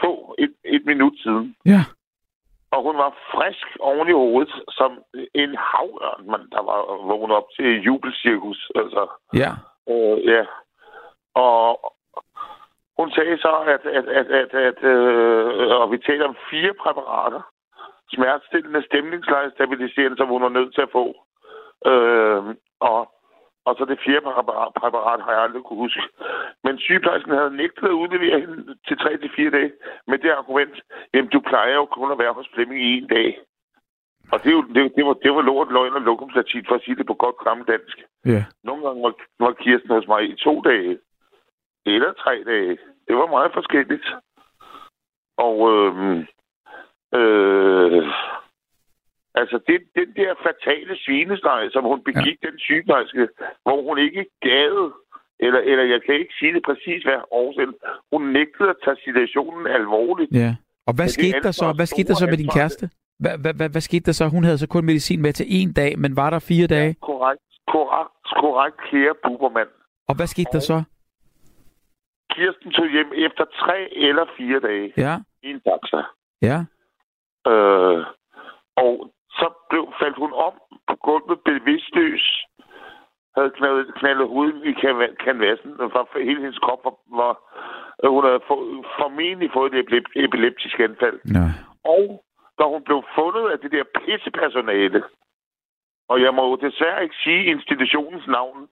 [0.00, 1.56] få et, et minut siden.
[1.66, 1.82] Ja.
[2.70, 4.90] Og hun var frisk oven i hovedet, som
[5.34, 8.70] en havørn, man, der var vågnet op til jubelcirkus.
[8.74, 9.02] Altså,
[9.34, 9.50] Ja.
[9.92, 10.44] øh, ja.
[11.34, 11.94] Og
[12.98, 17.40] hun sagde så, at, at, at, at, at øh, og vi taler om fire præparater,
[18.14, 21.04] smertestillende, stemningsleje, stabiliserende, som hun var nødt til at få.
[21.90, 22.42] Øh,
[22.80, 23.00] og,
[23.66, 26.02] og så det fjerde præparat, præparat har jeg aldrig kunne huske.
[26.64, 29.72] Men sygeplejersken havde nægtet at udlevere hende til 3-4 dage
[30.06, 30.76] med det argument,
[31.14, 33.38] jamen du plejer jo kun at være hos Flemming i en dag.
[34.32, 36.82] Og det, er jo, det, det, var, det var lort, løgn og lokumslatit, for at
[36.84, 37.96] sige det på godt gammel dansk.
[38.26, 38.44] Ja.
[38.64, 40.98] Nogle gange var, var Kirsten hos mig i to dage.
[41.86, 42.78] Eller tre dage.
[43.08, 44.06] Det var meget forskelligt.
[45.36, 46.26] Og øh,
[47.20, 48.02] øh,
[49.34, 52.46] altså det, den der fatale svinesteg, som hun begik, ja.
[52.48, 53.28] den sygeplejerske,
[53.64, 54.76] hvor hun ikke gad,
[55.40, 57.74] eller, eller jeg kan ikke sige det præcis, hvad årsagen,
[58.12, 60.32] hun nægtede at tage situationen alvorligt.
[60.32, 60.54] Ja.
[60.86, 61.64] Og hvad skete der så?
[61.64, 62.90] ansvar, Hvad skete der så med din kæreste?
[63.18, 64.28] Hvad, hvad, hvad, hvad skete der så?
[64.28, 66.94] Hun havde så kun medicin med til en dag, men var der fire dage?
[66.94, 69.68] Korrekt, korrekt, korrekt, kære bubermand.
[70.08, 70.82] Og hvad skete der så?
[72.30, 75.16] Kirsten tog hjem efter tre eller fire dage Ja.
[75.42, 76.00] i en taxa.
[76.42, 76.58] Ja.
[77.46, 78.00] Øh,
[78.76, 78.92] og
[79.30, 80.54] så blev, faldt hun om
[80.88, 82.44] på gulvet bevidstløs.
[83.36, 87.34] Havde knaldet, knaldet hovedet i kan- kanvassen, og for hele hendes krop var, var
[88.08, 88.56] hun havde få,
[88.98, 91.20] formentlig fået et epilep- epileptisk anfald.
[91.24, 91.50] Nej.
[91.84, 92.24] Og
[92.58, 95.02] da hun blev fundet af det der pissepersonale,
[96.08, 98.68] og jeg må jo desværre ikke sige institutionens navn,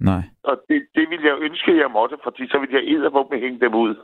[0.00, 0.22] Nej.
[0.44, 3.74] og det, det ville jeg ønske, jeg måtte, fordi så ville jeg eddervåbe hænge dem
[3.74, 3.94] ud.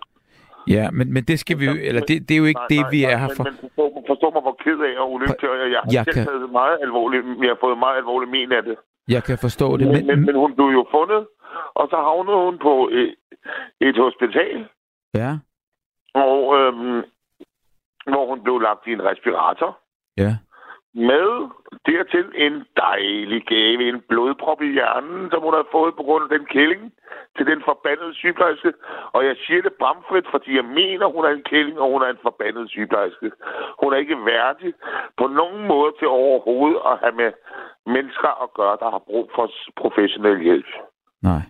[0.67, 2.81] Ja, men, men det skal vi jo, eller det, det er jo ikke Nej, det,
[2.81, 3.45] nej, vi er nej, her men- for.
[3.45, 6.25] Men forstå, mig- forstå mig, hvor ked af og ulykkelig, jeg, jeg har Jeg kan-
[6.27, 7.25] taget meget alvorligt.
[7.43, 8.77] Jeg har fået meget alvorligt men af det.
[9.15, 10.27] Jeg kan forstå det, Men, men, men...
[10.27, 11.27] men hun blev jo fundet,
[11.75, 13.15] og så havnede hun på et,
[13.81, 14.57] et hospital,
[15.15, 15.31] Ja.
[16.15, 17.01] og, øhm,
[18.13, 19.79] hvor hun blev lagt i en respirator.
[20.17, 20.33] Ja.
[20.95, 21.49] Med
[21.86, 26.39] dertil en dejlig gave, en blodprop i hjernen, som hun havde fået på grund af
[26.39, 26.93] den kælling
[27.36, 28.72] til den forbandede sygeplejerske.
[29.12, 32.11] Og jeg siger det bramfrit, fordi jeg mener, hun er en kælling, og hun er
[32.11, 33.30] en forbandet sygeplejerske.
[33.82, 34.74] Hun er ikke værdig
[35.16, 37.32] på nogen måde til overhovedet at have med
[37.86, 40.70] mennesker at gøre, der har brug for professionel hjælp.
[41.22, 41.43] Nej.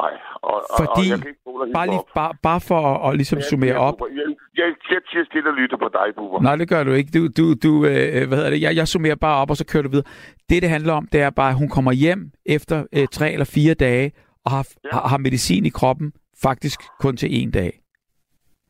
[0.00, 1.40] Nej, og, og, Fordi, og jeg kan ikke
[1.74, 3.94] Bare, lige, bare, bare for at, at ligesom summere op.
[4.00, 4.26] Jeg,
[4.60, 6.40] jeg, jeg siger stille og lytter på dig, Bubber.
[6.40, 7.10] Nej, det gør du ikke.
[7.18, 8.60] Du, du, du øh, hvad hedder det?
[8.62, 10.06] Jeg, jeg summerer bare op, og så kører du videre.
[10.50, 13.44] Det, det handler om, det er bare, at hun kommer hjem efter øh, tre eller
[13.54, 14.12] fire dage,
[14.44, 14.88] og har, Ja.
[14.92, 17.72] har, har medicin i kroppen, faktisk kun til en dag.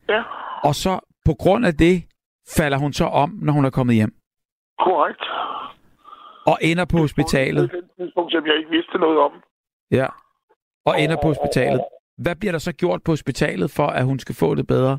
[0.09, 0.21] Ja,
[0.63, 2.03] Og så på grund af det,
[2.57, 4.13] falder hun så om, når hun er kommet hjem.
[4.79, 5.23] korrekt.
[6.47, 7.69] Og ender på hospitalet.
[7.71, 9.31] På et tidspunkt, som jeg ikke vidste noget om.
[9.91, 10.07] Ja.
[10.89, 11.81] Og ender på hospitalet.
[12.23, 14.93] Hvad bliver der så gjort på hospitalet, for at hun skal få det bedre?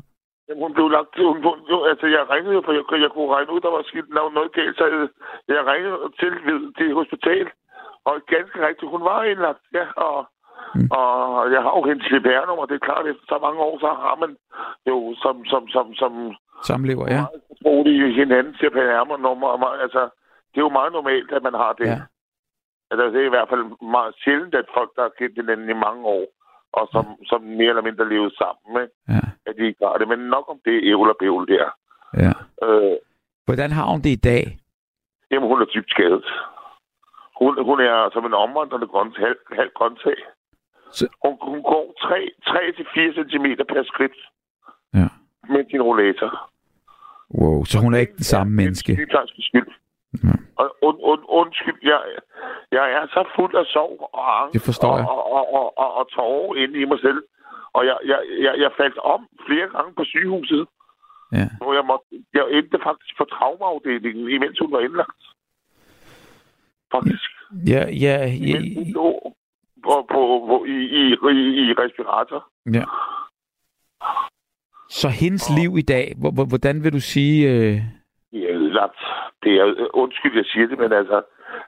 [0.47, 1.57] Jamen, hun blev lagt til, hun, hun,
[1.91, 4.75] altså jeg ringede, for jeg, jeg kunne regne ud, der var skidt noget, noget galt,
[4.77, 4.99] så jeg,
[5.55, 7.45] jeg ringede til ved det hospital,
[8.07, 10.17] og ganske rigtigt, hun var indlagt, ja, og,
[10.75, 10.87] Mm.
[10.99, 11.11] og
[11.53, 14.31] jeg har jo hendes CPR-nummer, det er klart, efter så mange år, så har man
[14.89, 16.11] jo som, som, som, som
[16.69, 17.21] Samlever, ja.
[17.23, 20.01] meget fortrolige hinanden CPR-nummer, altså,
[20.51, 21.87] det er jo meget normalt, at man har det.
[21.87, 21.99] Ja.
[22.93, 23.63] Altså, det er i hvert fald
[23.95, 26.25] meget sjældent, at folk, der har kendt hinanden i mange år,
[26.79, 28.85] og som, som mere eller mindre levet sammen med,
[29.15, 29.23] Ja.
[29.47, 30.07] at de ikke har det.
[30.07, 31.67] Men nok om det ævl og bævl der.
[32.25, 32.33] ja.
[32.67, 32.97] Øh,
[33.47, 34.43] Hvordan har hun det i dag?
[35.31, 36.25] jamen, hun er dybt skadet.
[37.39, 40.19] Hun, hun er som en omvandrende grønt, halv, halv grøntsag.
[40.91, 44.17] Så- Hun, hun går 3-4 cm per skridt
[44.93, 45.07] Ja.
[45.53, 46.49] med sin rollator.
[47.39, 48.95] Wow, så hun er ikke den samme Ja, menneske.
[48.95, 49.67] Det er skyld.
[50.23, 50.33] Ja.
[50.59, 52.01] Og und, und, undskyld, jeg,
[52.71, 55.07] jeg er så fuld af sorg og angst Det forstår jeg.
[55.07, 57.21] og, og, og, og, og tårer inde i mig selv.
[57.73, 60.67] Og jeg, jeg, jeg, jeg faldt om flere gange på sygehuset,
[61.39, 61.47] Ja.
[61.61, 65.21] hvor jeg, måtte, jeg endte faktisk på traumaafdelingen, imens hun var indlagt.
[66.95, 67.29] Faktisk.
[67.67, 69.09] Ja, ja, ja, Imens hun lå
[69.83, 71.03] på, på, på, i, i,
[71.39, 72.41] i, i respirator.
[72.73, 72.85] ja.
[74.89, 77.49] Så hendes liv i dag, hvor- hvor- hvordan vil du sige...
[77.51, 77.77] Øh...
[78.73, 78.99] Det er ødelagt.
[79.43, 81.21] Det er, undskyld, jeg siger det, men altså,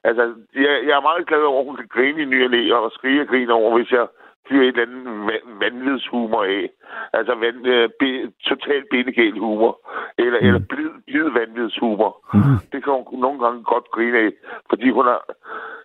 [0.04, 0.24] altså
[0.56, 3.22] jeg, jeg er meget glad over, at hun kan grine i ny og og skrige
[3.22, 4.08] og grine over, hvis jeg
[4.48, 6.70] fyrer et eller andet va- vanvidshumor af.
[7.14, 9.74] Altså vand, øh, be, total bindegæld humor.
[10.18, 10.48] Eller, mm.
[10.48, 12.12] eller blid, blid vanvidshumor.
[12.34, 12.58] Mm.
[12.72, 14.32] Det kan hun nogle gange godt grine af,
[14.70, 15.20] fordi hun er...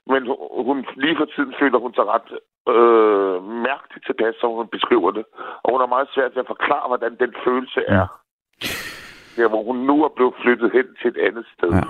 [0.06, 2.30] Men hun, hun lige for tiden føler hun sig ret
[2.74, 5.24] øh, mærkeligt tilpas, som hun beskriver det.
[5.62, 8.06] Og hun er meget svært ved at forklare, hvordan den følelse er.
[9.36, 11.70] Der, hvor hun nu er blevet flyttet hen til et andet sted.
[11.70, 11.82] Ja.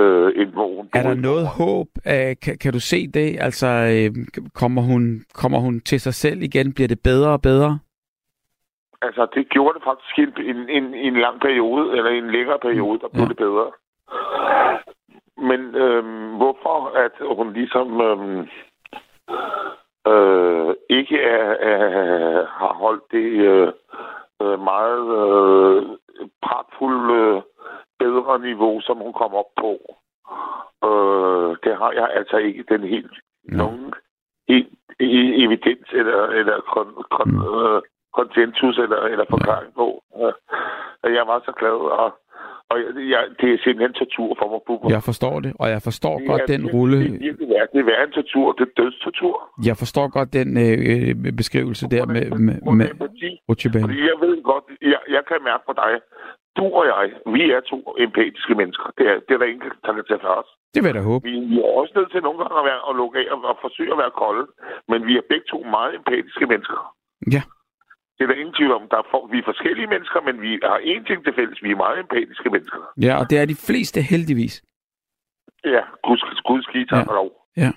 [0.00, 1.88] Øh, end hvor hun Er der noget håb?
[2.06, 3.36] Øh, kan, kan du se det?
[3.40, 6.72] Altså, øh, kommer, hun, kommer hun til sig selv igen?
[6.74, 7.78] Bliver det bedre og bedre?
[9.02, 13.00] Altså, det gjorde det faktisk i en, en, en, lang periode, eller en længere periode,
[13.00, 13.28] der blev Ja.
[13.28, 13.70] det bedre.
[15.48, 18.40] Men øhm, hvorfor at hun ligesom øhm,
[20.12, 23.72] øh, ikke er, er, har holdt det øh,
[24.42, 25.82] øh, meget øh,
[26.42, 27.42] pragtfulde øh,
[27.98, 29.72] bedre niveau, som hun kom op på.
[30.88, 33.12] Øh, det har jeg altså ikke den helt
[33.44, 33.56] Nå.
[33.56, 33.94] nogen
[34.48, 34.68] helt
[35.02, 37.42] e- evidens eller, eller kon, kon, Mm.
[37.64, 37.82] øh,
[38.12, 40.02] konsensus eller, eller forklaring på.
[40.20, 41.70] Øh, jeg var så glad,
[42.02, 42.18] og,
[42.70, 42.76] og
[43.12, 44.60] jeg, det er simpelthen tortur for mig.
[44.66, 44.88] Bubber.
[44.96, 46.98] Jeg forstår det, og jeg forstår Det godt er den virkelig- rulle.
[46.98, 47.66] Det er virkelig værd.
[47.74, 48.46] Det er en tortur.
[48.58, 49.34] Det er dødstortur.
[49.68, 52.88] Jeg forstår godt den øh, øh, beskrivelse der med, med, med.
[53.48, 53.84] Rutsjebane.
[53.86, 55.92] Fordi jeg ved godt, jeg, jeg kan mærke på dig,
[56.58, 57.04] du og jeg,
[57.36, 58.86] vi er to empatiske mennesker.
[58.98, 60.50] Det er, det er der ingen, der kan tage for os.
[60.74, 61.22] Det vil jeg da håbe.
[61.28, 63.56] Vi, vi er også nødt til nogle gange at, være, at lukke af og, og
[63.66, 64.44] forsøge at være kolde,
[64.90, 66.80] men vi er begge to meget empatiske mennesker.
[67.36, 67.42] Ja.
[68.20, 68.88] Det er der ingen tvivl om.
[68.90, 71.62] Der er for, vi er forskellige mennesker, men vi har én ting til fælles.
[71.62, 72.78] Vi er meget empatiske mennesker.
[73.02, 74.62] Ja, og det er de fleste heldigvis.
[75.64, 77.22] Ja, guds, guds ski, tak Ja.
[77.56, 77.62] Ja.
[77.62, 77.72] Jeg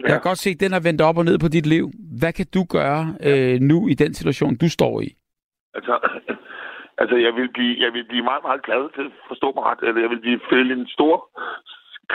[0.00, 0.08] Ja.
[0.08, 1.90] kan godt se, at den er vendt op og ned på dit liv.
[2.20, 5.08] Hvad kan du gøre øh, nu i den situation, du står i?
[5.74, 5.94] Altså,
[7.00, 9.78] altså jeg, vil blive, jeg vil blive meget, meget glad til at forstå mig ret.
[9.88, 11.16] Eller jeg vil blive føle en stor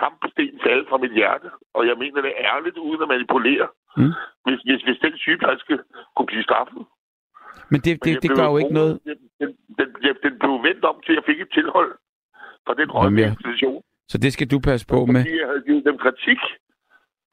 [0.02, 1.48] kampsten falde fra mit hjerte.
[1.74, 3.68] Og jeg mener det ærligt, uden at manipulere.
[3.98, 4.14] Mm.
[4.46, 5.80] Hvis, hvis, hvis den sygeplejerske
[6.16, 6.84] kunne blive straffet.
[7.72, 8.94] Men det, Men det, jeg det blev gør jo ikke noget.
[9.06, 11.92] Den, den, den, den, blev vendt om til, at jeg fik et tilhold
[12.66, 13.28] fra den ja.
[13.28, 13.84] institution.
[14.12, 15.22] Så det skal du passe på med.
[15.24, 16.42] Fordi jeg havde givet dem kritik.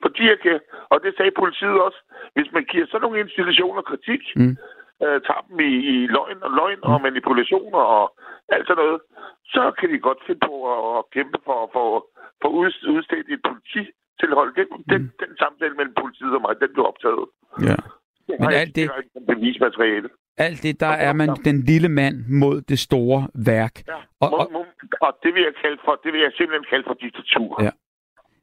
[0.02, 0.60] Fordi jeg kan,
[0.92, 2.00] og det sagde politiet også,
[2.34, 4.56] hvis man giver sådan nogle institutioner kritik, Mm.
[5.04, 8.04] øh, tager dem i, i løgn og løgn og manipulationer og
[8.48, 9.00] alt sådan noget,
[9.44, 11.70] så kan de godt finde på at, at kæmpe for at
[12.42, 12.48] få
[12.94, 13.42] udstedt et
[14.18, 14.54] polititilhold.
[14.56, 14.84] Den, mm.
[14.92, 17.24] den, den samtale mellem politiet og mig, den blev optaget.
[17.68, 17.76] Ja.
[18.40, 18.90] Men alt det-
[19.26, 20.08] bevismateriale.
[20.36, 23.74] Alt det, der er man den lille mand mod det store værk.
[23.88, 23.92] Ja.
[24.20, 24.66] Og- Og, og-
[25.00, 27.62] og, det vil jeg kalde for, det vil jeg simpelthen kalde for diktatur.
[27.62, 27.70] Ja.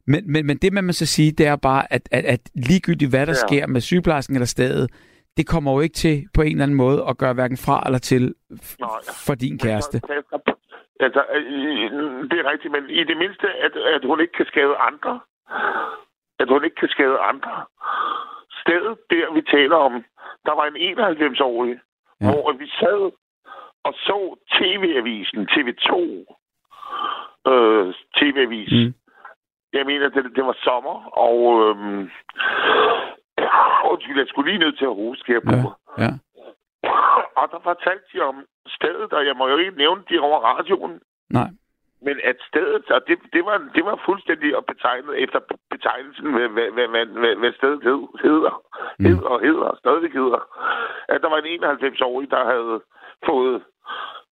[0.07, 3.25] Men, men, men det, man så sige, det er bare, at, at, at ligegyldigt hvad
[3.25, 3.47] der Ja.
[3.47, 4.91] sker med sygeplejersken eller stedet,
[5.37, 7.99] det kommer jo ikke til på en eller anden måde at gøre hverken fra eller
[7.99, 8.89] til f- Nej.
[9.27, 9.97] for din kæreste.
[10.99, 14.75] Altså, øh, det er rigtigt, men i det mindste, at, at hun ikke kan skade
[14.89, 15.19] andre.
[16.39, 17.65] At hun ikke kan skade andre.
[18.61, 20.03] Stedet der, vi taler om,
[20.45, 21.79] der var en 91-årig,
[22.21, 22.25] Ja.
[22.31, 23.11] hvor vi sad
[23.83, 25.91] og så TV-avisen, TV2,
[27.51, 28.73] øh, TV-avis.
[28.73, 28.93] Mm.
[29.73, 32.09] Jeg mener, det, det var sommer, og øhm,
[33.91, 36.11] undskyld, jeg skulle lige nødt til at hoste her på Ja, ja.
[37.39, 41.01] og der fortalte de om stedet, og jeg må jo ikke nævne det over radioen,
[41.29, 41.49] Nej.
[42.01, 45.39] Men at stedet, og det, det, var, det var fuldstændig betegnet efter
[45.69, 48.53] betegnelsen, hvad, hvad, hvad, hvad, hvad, stedet hed, hedder,
[48.99, 49.05] Mm.
[49.05, 50.41] hed og hedder, stadigvæk hedder,
[51.13, 52.81] at der var en 91-årig, der havde
[53.25, 53.63] fået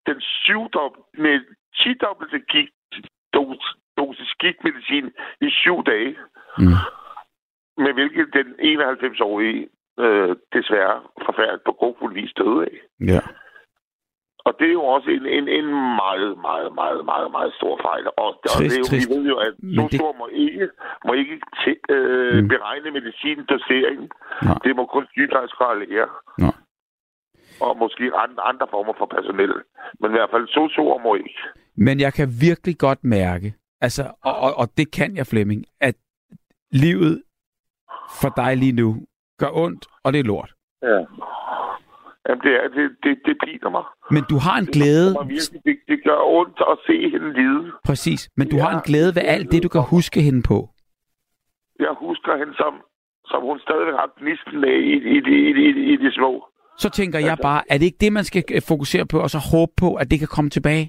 [0.07, 1.45] den syvdobbelte,
[1.75, 2.69] 10-dobbelte gik,
[3.33, 5.11] dos, dosis gigtmedicin
[5.41, 6.17] i syv dage,
[6.57, 6.77] Mm.
[7.77, 9.67] med hvilket den 91-årige
[9.99, 12.75] øh, desværre forfærdeligt på grofuld vis døde af.
[12.99, 13.19] Ja.
[14.47, 15.67] Og det er jo også en, en, en
[16.01, 18.05] meget, meget, meget, meget, meget stor fejl.
[18.07, 19.09] Og, og Trist, det er jo, trist.
[19.09, 20.69] vi ved jo, at Men det- må ikke,
[21.05, 22.47] må ikke til, øh, Mm.
[22.47, 24.07] beregne medicindoseringen.
[24.43, 24.57] Nej.
[24.63, 26.07] Det må kun sygeplejersker og læger.
[26.37, 26.49] Nå.
[27.65, 29.53] Og måske andre, andre former for personel.
[29.99, 31.39] Men i hvert fald SOSUer må ikke.
[31.75, 35.95] Men jeg kan virkelig godt mærke, altså, og, og, og det kan jeg, Flemming, at
[36.71, 37.23] livet
[38.21, 38.95] for dig lige nu
[39.39, 40.53] gør ondt, og det er lort.
[40.81, 40.99] Ja.
[42.29, 43.83] Jamen, det, er, det, det, det piner mig.
[44.15, 47.71] Men du har en glæde, Det, virkelig, det, det gør ondt at se hende lide.
[47.89, 48.61] præcis, men du Ja.
[48.63, 50.57] har en glæde ved alt det, du kan huske hende på.
[51.79, 52.73] Jeg husker hende som,
[53.25, 56.31] som hun stadig har gnisten af i, i, i, i, i, i de små.
[56.77, 59.39] Så tænker jeg bare, er det ikke det, man skal øh, fokusere på, og så
[59.53, 60.85] håbe på, at det kan komme tilbage?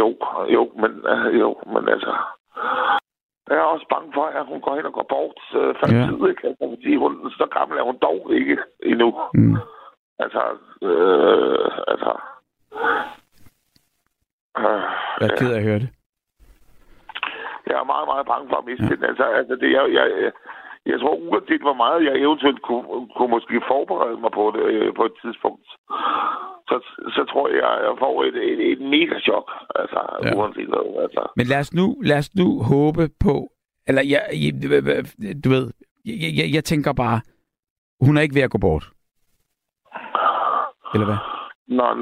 [0.00, 0.08] Jo,
[0.56, 2.12] jo, men, øh, jo, men altså...
[3.50, 6.02] Jeg er også bange for, at hun går hen og går bort øh, før Ja.
[6.06, 6.46] tid, ikke?
[6.48, 9.08] Altså, fordi hun, så gammel er hun dog ikke endnu.
[9.34, 9.56] Mm.
[10.18, 10.42] Altså,
[10.88, 12.12] øh, altså...
[14.58, 14.82] Øh,
[15.20, 15.90] Jeg er ked af at høre det.
[17.66, 18.94] jeg er meget, meget bange for at miste ja.
[18.94, 19.04] den.
[19.04, 20.32] Altså, altså det, jeg, jeg, jeg,
[20.86, 22.84] jeg tror uanset hvor meget jeg eventuelt kunne,
[23.16, 25.66] kunne måske forberede mig på det øh, på et tidspunkt,
[26.68, 26.76] så,
[27.16, 29.50] så tror jeg, jeg får et, et, et mega chok.
[29.74, 30.36] Altså, Ja.
[30.36, 31.02] uanset hvad.
[31.02, 31.32] Altså.
[31.36, 33.48] Men lad os nu, lad os nu håbe på,
[33.88, 34.52] eller jeg, jeg,
[35.44, 35.66] du ved,
[36.04, 37.20] jeg, jeg, jeg tænker bare,
[38.00, 38.84] hun er ikke ved at gå bort.
[40.94, 41.20] Eller hvad?
[41.78, 41.94] Nå,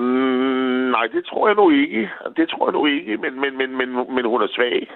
[0.90, 2.10] nej, det tror jeg nu ikke.
[2.36, 4.90] Det tror jeg nu ikke, men, men, men, men, men hun er svag.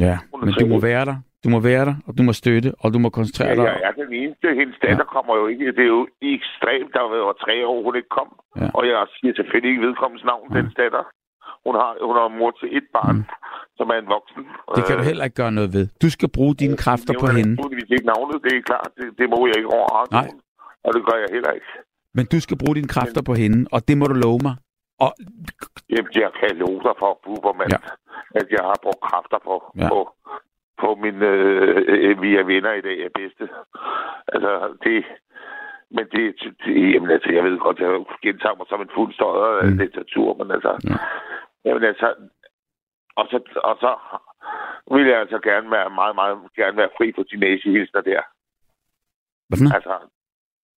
[0.00, 0.88] Ja, Hun er men du må svag.
[0.90, 1.16] være der.
[1.44, 3.64] Du må være der, og du må støtte, og du må koncentrere Ja, dig.
[3.82, 4.46] jeg er den eneste.
[4.60, 5.12] Hendes datter ja.
[5.16, 5.66] kommer jo ikke.
[5.78, 6.90] Det er jo ekstremt.
[6.94, 8.28] Der har været over tre år, hun ikke kom.
[8.60, 8.68] Ja.
[8.78, 10.56] Og jeg siger selvfølgelig ikke vedkommens navn, Ja.
[10.56, 10.62] ja.
[10.62, 11.04] den datter.
[11.66, 13.24] Hun har, hun har mor til et barn, Mm.
[13.78, 14.42] som er en voksen.
[14.76, 15.84] Det kan du heller ikke gøre noget ved.
[16.02, 17.54] Du skal bruge dine kræfter på hende.
[17.56, 18.90] Naturligvis ikke navnet, det er klart.
[18.98, 19.88] Det, det må jeg ikke over
[20.18, 20.28] Nej.
[20.86, 21.70] Og det gør jeg heller ikke.
[22.16, 24.54] Men du skal bruge dine kræfter på hende, og det må du love mig.
[25.04, 25.10] Og
[25.94, 27.78] Jamen, jeg kan love dig for, Bubermann, Ja.
[27.86, 27.90] ja.
[28.40, 29.82] at jeg har brugt kræfter på, Ja.
[29.82, 29.88] ja.
[29.94, 29.98] på,
[30.80, 33.48] på mine øh, via venner i dag er bedste.
[34.28, 35.04] Altså, det...
[35.94, 39.58] Men det, det jamen, altså, jeg ved godt, jeg gentager mig som en fuld støder
[39.62, 39.78] af Mm.
[39.78, 40.72] litteratur, men altså...
[40.84, 40.90] Ja.
[40.92, 40.98] Ja.
[41.64, 42.14] Jamen, altså...
[43.16, 43.90] Og så, og så
[44.94, 48.22] vil jeg altså gerne være meget, meget gerne være fri for de næsehilsner der.
[49.48, 49.74] hvad for noget?
[49.74, 49.94] Altså,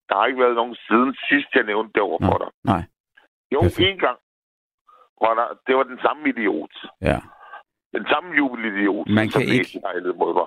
[0.08, 2.50] der har ikke været nogen siden sidst, jeg nævnte det over for dig.
[2.64, 2.82] Nej,
[3.52, 3.88] Jo, Perfekt.
[3.88, 4.18] en gang
[5.20, 6.74] var der, det var den samme idiot.
[7.00, 7.18] ja.
[7.92, 10.46] Den samme jubelidiot, Man som kan ikke- læsejlede mod mig.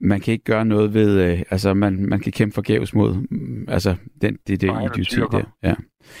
[0.00, 3.64] Man kan ikke gøre noget ved, øh, altså man, man kan kæmpe forgæves mod, mm,
[3.68, 3.90] altså
[4.22, 5.44] den, det, det Nej, er idioti der.
[5.62, 5.74] Ja.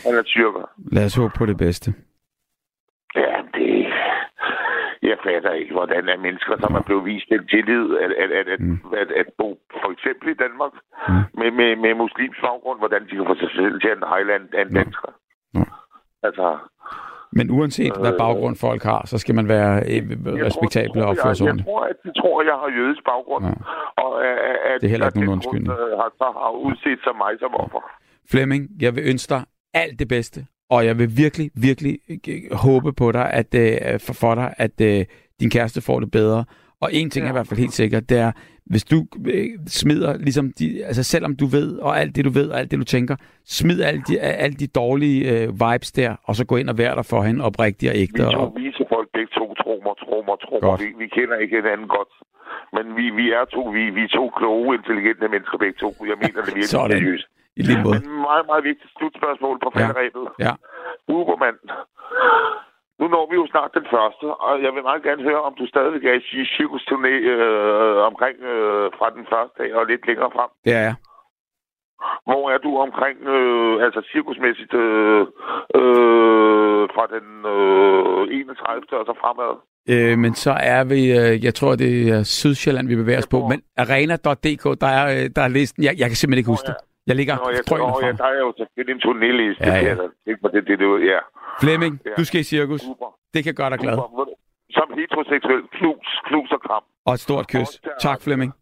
[0.06, 0.70] Han er tyrker.
[0.92, 1.94] Lad os håbe på det bedste.
[3.14, 3.86] Ja, det...
[5.10, 8.48] Jeg fatter ikke, hvordan er mennesker, som er blevet vist den tillid, at, at, at,
[8.48, 8.66] at, Mm.
[8.66, 8.94] mm.
[9.02, 9.48] at, at bo
[9.82, 10.72] for eksempel i Danmark
[11.08, 11.14] Mm.
[11.14, 11.22] mm.
[11.40, 14.62] med, med, med muslims baggrund, hvordan de kan få sig selv til en hejland af
[14.62, 14.78] en Nå.
[14.80, 15.10] dansker.
[15.54, 15.64] Nå.
[16.22, 16.46] Altså,
[17.32, 21.08] Men uanset hvad Øh, baggrund folk har, så skal man være øh, jeg respektabel og
[21.08, 21.66] opføre sig jeg, jeg, ordentligt.
[21.66, 23.44] tror, at de tror, at jeg har jødisk baggrund.
[23.46, 23.52] Ja.
[24.04, 25.72] Og at, Det er heller ikke nogen undskyldning.
[25.72, 27.80] øh, Har, så har udset sig mig som offer.
[28.30, 29.42] Flemming, jeg vil ønske dig
[29.74, 34.12] alt det bedste, og jeg vil virkelig, virkelig øh, håbe på dig, at øh, for,
[34.22, 35.04] for dig, at øh,
[35.40, 36.44] din kæreste får det bedre.
[36.80, 37.28] Og en ting ja.
[37.28, 38.32] er i hvert fald helt sikkert, det er,
[38.66, 38.96] hvis du
[39.34, 42.70] øh, smider, ligesom de, altså selvom du ved, og alt det du ved, og alt
[42.70, 46.56] det du tænker, smid alle de, alle de dårlige øh, vibes der, og så gå
[46.56, 48.22] ind og være der for hende, oprigtig og Vi ægte.
[48.22, 50.78] to Og, vise folk begge to, tro mig, tro mig, tro mig.
[50.84, 52.12] Vi, vi kender ikke hinanden godt.
[52.76, 55.88] Men vi, vi er to, vi, vi er to kloge, intelligente mennesker begge to.
[56.10, 56.98] Jeg mener det virkelig Sådan.
[56.98, 57.26] seriøst.
[57.56, 58.00] I lige måde.
[58.00, 59.78] Men meget, meget vigtigt slutspørgsmål på Ja.
[59.80, 60.24] falderæbet.
[60.46, 60.52] Ja.
[61.16, 61.58] Ubermand.
[63.02, 65.64] Nu når vi jo snart den første, og jeg vil meget gerne høre, om du
[65.66, 70.50] stadig er i cirkusturné øh, omkring øh, fra den første dag og lidt længere frem.
[70.76, 70.94] Er jeg.
[72.28, 75.20] Hvor er du omkring, øh, altså cirkusmæssigt, øh,
[75.80, 79.00] øh, fra den øh, 31.
[79.00, 79.52] og så fremad?
[79.92, 83.38] Øh, men så er vi, øh, jeg tror, det er Sydsjælland, vi bevæger os på.
[83.52, 85.82] Men arena.dk, der er, øh, der er listen.
[85.86, 86.91] Jeg, jeg kan simpelthen ikke huske Nå, det.
[87.06, 88.12] Jeg ligger Nå, jeg, nå, fra.
[88.22, 89.66] der er jo selvfølgelig en turnéliste.
[89.70, 89.94] Ja, ja.
[89.94, 90.08] der.
[90.26, 91.18] Det, det, det, det, ja.
[91.62, 92.10] Flemming, Ja.
[92.18, 92.80] du skal i cirkus.
[92.80, 93.08] Super.
[93.34, 93.96] Det kan gøre dig glad.
[93.96, 94.24] Super.
[94.76, 96.82] Som heteroseksuel, knus, knus og kram.
[97.06, 97.70] Og et stort kys.
[98.00, 98.52] Tak, Flemming.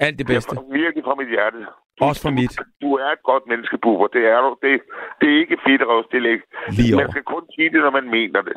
[0.00, 0.56] Alt det bedste.
[0.56, 1.58] Ja, virkelig fra mit hjerte.
[2.00, 2.52] Også fra mit.
[2.82, 4.06] Du er et godt menneske, Bubber.
[4.06, 4.50] Det er du.
[4.62, 4.80] Det,
[5.20, 6.38] det er ikke fedt røvstillæg.
[6.78, 7.10] Lige Man over.
[7.10, 8.56] skal kun sige det, når man mener det.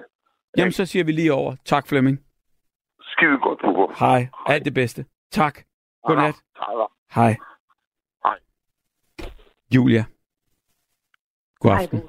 [0.58, 1.56] Jamen, så siger vi lige over.
[1.66, 2.18] Tak, Flemming.
[3.02, 3.88] Skide godt, Bubber.
[4.00, 4.28] Hej.
[4.48, 5.06] Alt det bedste.
[5.32, 5.56] Tak.
[6.08, 6.36] Godnat.
[6.58, 6.74] Hej.
[7.16, 7.24] Hej.
[7.24, 7.36] Hej.
[9.76, 10.06] Julia.
[11.60, 12.02] God aften.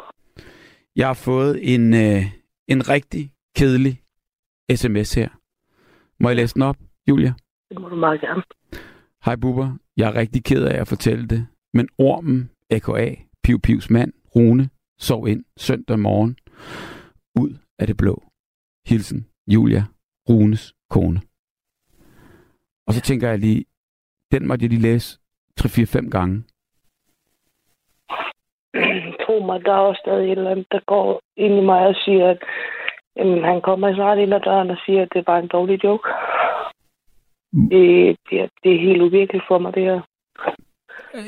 [0.96, 2.22] Jeg har fået en, øh,
[2.68, 4.02] en rigtig kedelig
[4.74, 5.28] sms her.
[6.20, 6.76] Må jeg læse den op,
[7.08, 7.34] Julia?
[7.70, 8.42] Det må du meget gerne.
[9.24, 13.90] Hej Bubber, jeg er rigtig ked af at fortælle det, men ormen, AKA, Piv Pivs
[13.90, 16.36] mand, Rune, sov ind søndag morgen
[17.34, 18.22] ud af det blå.
[18.86, 19.84] Hilsen, Julia,
[20.28, 21.20] Runes kone.
[22.86, 23.64] Og så tænker jeg lige,
[24.32, 25.18] den måtte jeg lige læse
[25.60, 26.44] 3-4-5 gange.
[29.32, 31.94] Tro mig, der er også stadig et eller andet, der går ind i mig og
[32.04, 32.38] siger, at
[33.16, 36.08] jamen, han kommer snart ind ad døren og siger, at det bare en dårlig joke.
[37.52, 37.68] Mm.
[37.70, 40.00] Det, det, er, det er helt uvirkeligt for mig, det her.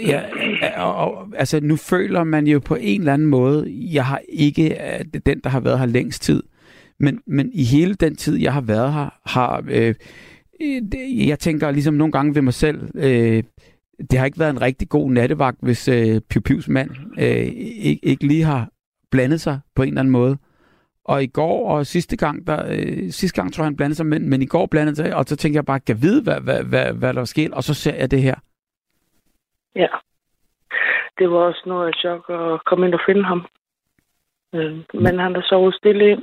[0.08, 0.20] Ja,
[0.84, 4.66] og, og, altså nu føler man jo på en eller anden måde, jeg har ikke
[4.70, 6.42] øh, den, der har været her længst tid,
[6.98, 9.94] men, men i hele den tid, jeg har været her, har øh,
[10.60, 13.42] øh, jeg tænker ligesom nogle gange ved mig selv, øh,
[14.10, 17.46] det har ikke været en rigtig god nattevagt, hvis øh, Piu Pius mand øh,
[17.90, 18.68] ikke, ikke lige har
[19.10, 20.38] blandet sig på en eller anden måde.
[21.04, 24.06] Og i går og sidste gang, der, øh, sidste gang tror jeg, han blandede sig,
[24.06, 26.64] men, men i går blandede sig, og så tænker jeg bare, kan vide, hvad, hvad,
[26.64, 28.34] hvad, hvad der er sket, og så ser jeg det her.
[29.76, 29.86] Ja.
[31.18, 33.46] Det var også noget af chok at komme ind og finde ham.
[34.54, 36.22] Øh, men han har sovet stille ind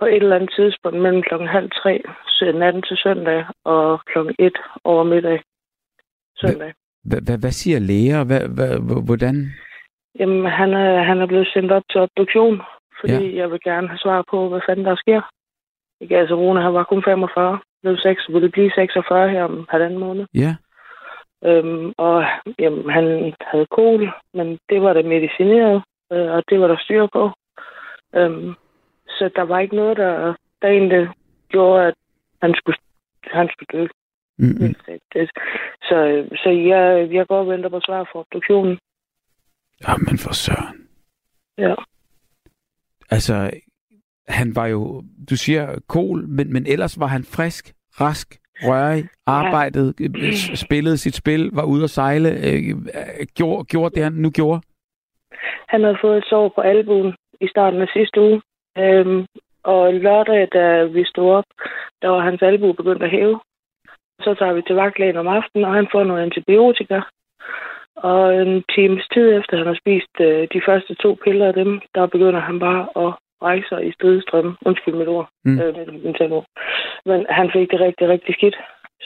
[0.00, 2.02] på et eller andet tidspunkt mellem klokken halv tre
[2.54, 5.42] natten til søndag og klokken et over middag
[6.40, 6.72] søndag.
[7.40, 8.20] Hvad siger læger?
[9.06, 9.36] Hvordan?
[10.18, 12.62] Jamen, han er, han er blevet sendt op til obduktion,
[13.00, 15.20] fordi jeg vil gerne have svar på, hvad fanden der sker.
[16.00, 17.58] Ikke altså, Rune, han var kun 45.
[17.84, 20.26] Det 6, vil det blive 46 her om halvanden måned.
[20.34, 20.56] Ja.
[21.44, 22.24] Øhm, og
[22.58, 25.82] jamen, han havde kol, men det var der medicineret,
[26.12, 27.30] øh, og det var der styr på.
[28.14, 28.54] Øhm,
[29.08, 31.08] så der var ikke noget, der, der egentlig
[31.48, 31.94] gjorde, at
[32.42, 32.78] han skulle,
[33.24, 33.86] han skulle dø.
[34.38, 34.74] Mm-hmm.
[35.82, 38.78] Så, så jeg, jeg går og venter på svar for obduktionen.
[39.88, 40.88] Jamen for søren.
[41.58, 41.74] Ja.
[43.10, 43.50] Altså,
[44.28, 49.94] han var jo, du siger kol, men, men ellers var han frisk, rask, rørig, arbejdede,
[50.00, 50.32] ja.
[50.54, 52.76] Spillede sit spil, var ude at sejle, øh,
[53.34, 54.60] gjorde, gjorde det, han nu gjorde?
[55.68, 58.42] Han havde fået et sår på albuen i starten af sidste uge.
[58.78, 59.26] Øhm,
[59.62, 61.44] og lørdag, da vi stod op,
[62.02, 63.40] der var hans albu begyndt at hæve.
[64.24, 67.00] Så tager vi til vagtlægen om aftenen, og han får noget antibiotika.
[67.96, 71.80] Og en times tid efter, han har spist øh, de første to piller af dem,
[71.94, 73.12] der begynder han bare at
[73.42, 74.56] rejse sig i stridestrømme.
[74.66, 75.28] Undskyld mit ord.
[75.44, 75.60] Mm.
[75.60, 76.44] Øh, det
[77.06, 78.56] Men han fik det rigtig, rigtig skidt.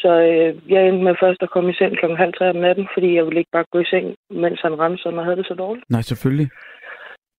[0.02, 2.88] Så øh, jeg endte med først at komme i seng klokken halv tre om natten,
[2.94, 5.54] fordi jeg ville ikke bare gå i seng, mens han ramte og havde det så
[5.54, 5.90] dårligt.
[5.90, 6.48] Nej, selvfølgelig.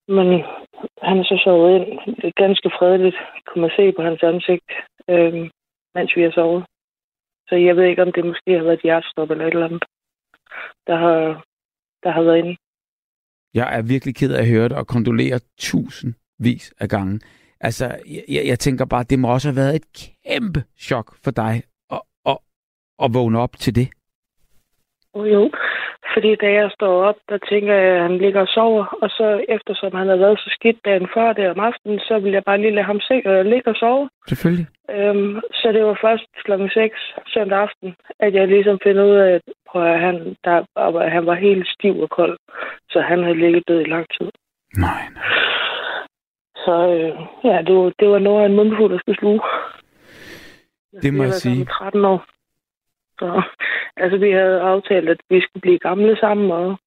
[0.08, 0.26] Men
[1.02, 2.16] han er så sovet ind.
[2.16, 3.16] Det er ganske fredeligt,
[3.46, 4.70] kunne man se på hans ansigt,
[5.10, 5.34] øh,
[5.94, 6.64] mens vi har sovet.
[7.48, 9.84] Så jeg ved ikke, om det måske har været hjertestop eller et eller andet,
[10.86, 11.44] der har,
[12.02, 12.56] der har været inde.
[13.54, 17.20] Jeg er virkelig ked af at høre det, og kondolerer tusindvis af gange.
[17.60, 17.84] Altså,
[18.28, 19.86] jeg, jeg tænker bare, det må også have været et
[20.26, 22.38] kæmpe chok for dig at, at,
[23.04, 23.88] at vågne op til det.
[25.16, 25.50] Jo,
[26.12, 29.44] fordi da jeg står op, der tænker jeg, at han ligger og sover, og så
[29.48, 32.60] eftersom han har været så skidt dagen før der om aftenen, så vil jeg bare
[32.60, 34.10] lige lade ham se, øh, ligge og sove.
[34.28, 34.66] Selvfølgelig.
[34.90, 36.96] Øhm, så det var først klokken 6
[37.26, 40.56] søndag aften, at jeg ligesom finder ud af, at prøv, han, der,
[41.08, 42.38] han var helt stiv og kold,
[42.90, 44.28] så han havde ligget død i lang tid.
[44.76, 45.24] Nej, nej.
[46.64, 47.12] Så øh,
[47.44, 49.40] ja, det var, det var noget af en mundfuld, der skulle sluge.
[51.02, 51.64] Det må jeg sige.
[51.64, 52.24] 13 år.
[53.24, 53.42] Så,
[53.96, 56.78] altså, vi havde aftalt, at vi skulle blive gamle sammen og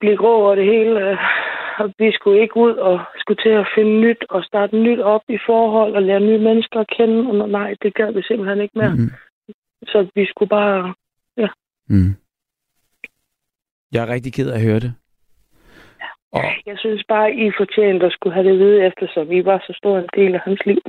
[0.00, 1.18] blive grå over det hele.
[1.78, 5.24] Og vi skulle ikke ud og skulle til at finde nyt og starte nyt op
[5.28, 7.42] i forhold og lære nye mennesker at kende.
[7.42, 8.94] Og nej, det gad vi simpelthen ikke mere.
[8.94, 9.10] Mm.
[9.82, 10.94] Så vi skulle bare...
[11.36, 11.48] Ja.
[11.88, 12.14] Mm.
[13.92, 14.94] Jeg er rigtig ked af at høre det.
[16.32, 16.42] Og...
[16.66, 19.98] Jeg synes bare, I fortjente at skulle have det vide, eftersom I var så stor
[19.98, 20.82] en del af hans liv.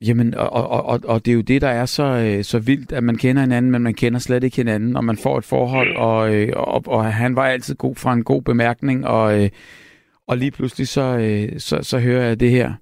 [0.00, 2.92] Jamen, og, og, og, og det er jo det, der er så, øh, så vildt,
[2.92, 5.96] at man kender hinanden, men man kender slet ikke hinanden, og man får et forhold,
[5.96, 9.50] og, øh, og, og han var altid god fra en god bemærkning, og, øh,
[10.26, 12.74] og lige pludselig så, så, så hører jeg det her.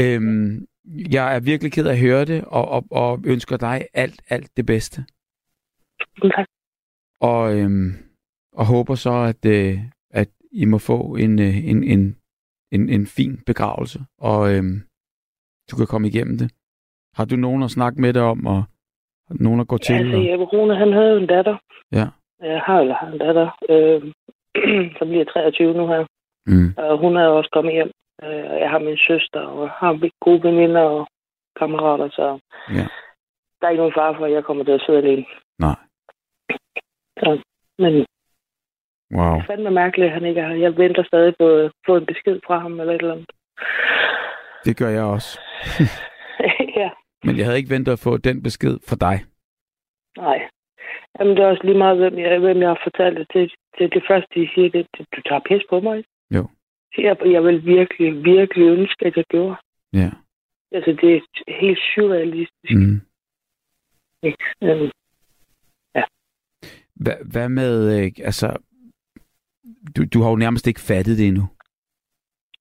[0.00, 0.66] Øhm,
[1.10, 4.56] jeg er virkelig ked af at høre det, og, og, og ønsker dig alt, alt
[4.56, 5.04] det bedste.
[6.22, 6.44] Okay.
[7.20, 7.94] Og, øhm,
[8.52, 9.78] og håber så, at, øh,
[10.10, 12.16] at I må få en, en, en,
[12.72, 14.82] en, en fin begravelse, og øhm,
[15.70, 16.48] du kan komme igennem det?
[17.16, 18.64] Har du nogen at snakke med dig om, og
[19.30, 19.94] nogen at gå til?
[19.94, 21.56] Altså, Jeppe Rune, han havde en datter.
[21.92, 22.06] Ja.
[22.42, 24.00] Jeg har eller har en datter, øh,
[24.98, 26.04] som bliver 23 nu her.
[26.46, 26.74] Mm.
[26.76, 27.90] Og hun er også kommet hjem.
[28.22, 31.08] Øh, jeg har min søster, og har gode veninder og
[31.58, 32.38] kammerater, så
[32.78, 32.86] ja.
[33.58, 35.24] der er ikke nogen far for, at jeg kommer til at sidde alene.
[35.58, 35.78] Nej.
[37.20, 37.30] Så,
[37.78, 37.92] men
[39.16, 39.34] wow.
[39.34, 40.54] det er fandme mærkeligt, at han ikke her.
[40.54, 43.30] Jeg venter stadig på at få en besked fra ham eller et eller andet.
[44.64, 45.40] Det gør jeg også.
[46.80, 46.90] ja.
[47.24, 49.24] Men jeg havde ikke ventet at få den besked fra dig.
[50.16, 50.48] Nej.
[51.18, 53.52] Jamen, det er også lige meget, hvem jeg, hvem jeg har fortalt det til.
[53.78, 56.04] Det, det første, de siger, det, det, du tager pis på mig.
[56.34, 56.48] Jo.
[56.98, 59.56] Jeg, jeg vil virkelig, virkelig ønske, at jeg gjorde.
[59.92, 60.10] Ja.
[60.72, 61.20] Altså, det er
[61.60, 62.74] helt surrealistisk.
[62.74, 63.00] Mm.
[64.62, 64.90] Um,
[65.94, 66.04] ja.
[66.94, 68.56] Hva, hvad med, øh, altså,
[69.96, 71.48] du, du har jo nærmest ikke fattet det endnu.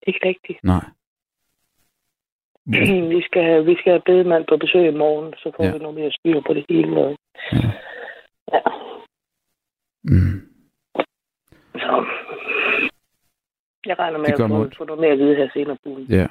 [0.08, 0.64] Ikke rigtigt.
[0.64, 0.86] Nej.
[3.15, 5.72] vi skal have, vi skal have bedemand på besøg i morgen, så får ja.
[5.72, 6.97] vi noget mere styr på det hele.
[7.05, 7.17] Og...
[7.53, 7.72] Ja.
[8.53, 8.61] ja.
[10.03, 10.38] Mm.
[11.76, 12.05] Så
[13.86, 16.05] jeg regner med Det at få, få noget mere at vide her senere på ugen.
[16.09, 16.28] Ja.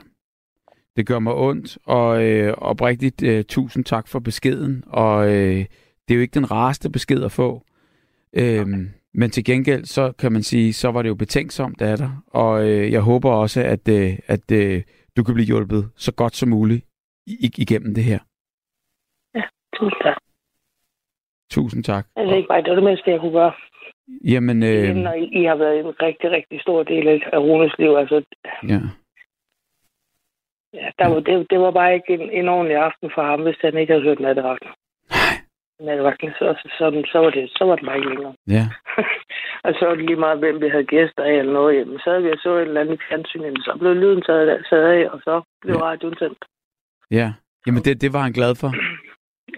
[0.96, 4.84] Det gør mig ondt, og øh, oprigtigt øh, tusind tak for beskeden.
[4.86, 5.64] Og øh,
[6.08, 7.62] det er jo ikke den rareste besked at få.
[8.32, 12.10] Øhm, men til gengæld, så kan man sige, så var det jo betænksomt af dig.
[12.26, 14.82] Og øh, jeg håber også, at, øh, at øh,
[15.20, 16.82] du kan blive hjulpet så godt som muligt
[17.26, 18.20] i- igennem det her.
[19.78, 20.18] Tusind tak.
[21.50, 22.04] Tusind tak.
[22.16, 23.52] Altså ikke bare, det var det mindste, jeg kunne gøre.
[24.32, 24.94] Jamen, øh.
[25.06, 27.90] Når I, I har været en rigtig, rigtig stor del af Runes liv.
[28.02, 28.16] Altså,
[28.72, 28.80] ja.
[30.78, 33.58] ja, der var, det, det var bare ikke en, en ordentlig aften for ham, hvis
[33.60, 34.20] han ikke havde hørt
[35.86, 38.34] Nattevagten, så, så, så, så, var det, så var det bare ikke længere.
[38.56, 38.64] Ja.
[39.64, 41.78] og så var det lige meget, hvem vi havde gæster af eller noget.
[41.78, 44.66] Jamen, så havde vi og så et eller andet i fjernsynet, så blev lyden taget,
[44.70, 45.82] taget af, og så blev Ja.
[45.82, 46.44] radioen tændt.
[47.10, 47.32] Ja.
[47.66, 48.70] Jamen, det, det var han glad for.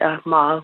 [0.01, 0.63] Ja, meget.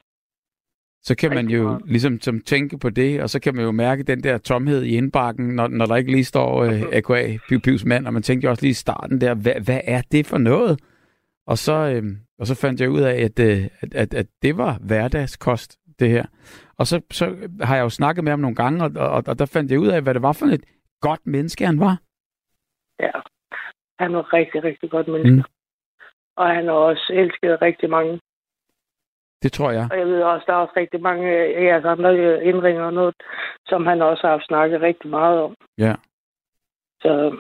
[1.03, 1.83] Så kan man jo meget.
[1.87, 4.97] ligesom som tænke på det, og så kan man jo mærke den der tomhed i
[4.97, 8.45] indbakken, når, når der ikke lige står øh, AKA Piv Pivs mand, og man tænkte
[8.45, 10.81] jo også lige i starten der, hvad, hvad er det for noget?
[11.47, 12.03] Og så, øh,
[12.39, 16.11] og så fandt jeg ud af, at, øh, at, at, at det var hverdagskost, det
[16.11, 16.27] her.
[16.79, 17.25] Og så, så
[17.63, 19.89] har jeg jo snakket med ham nogle gange, og, og, og der fandt jeg ud
[19.89, 20.65] af, hvad det var for et
[21.01, 22.01] godt menneske, han var.
[23.01, 23.13] Ja.
[23.99, 25.37] Han var rigtig, rigtig godt menneske.
[25.37, 25.43] Mm.
[26.37, 28.21] Og han har også elsket rigtig mange.
[29.43, 29.89] Det tror jeg.
[29.91, 32.93] Og jeg ved også, der er også rigtig mange af jeres andre øh, indringer og
[32.93, 33.15] noget,
[33.67, 35.55] som han også har haft snakket rigtig meget om.
[35.79, 35.95] Ja.
[37.03, 37.37] Så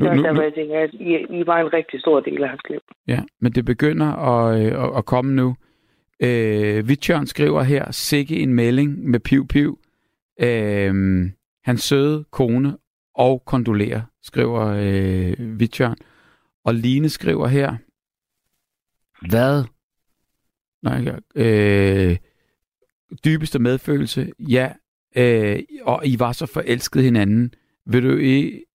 [0.00, 2.48] Nu, nu, derfor, nu, jeg tænker, at I, I var en rigtig stor del af
[2.48, 2.80] hans liv.
[3.08, 5.56] Ja, men det begynder at, øh, at, at komme nu.
[6.22, 9.78] Øh, Vitjørn skriver her, sikke en melding med piv piv.
[10.40, 10.94] Øh,
[11.64, 12.76] hans søde kone
[13.14, 15.96] og kondolerer, skriver øh, Vitjørn.
[16.64, 17.76] Og Line skriver her,
[19.30, 19.64] hvad?
[20.82, 22.16] Nej, øh,
[23.24, 24.72] dybeste medfølelse, ja,
[25.16, 27.54] øh, og I var så forelskede hinanden.
[27.86, 28.16] Vil du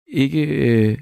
[0.09, 0.99] ikke øh,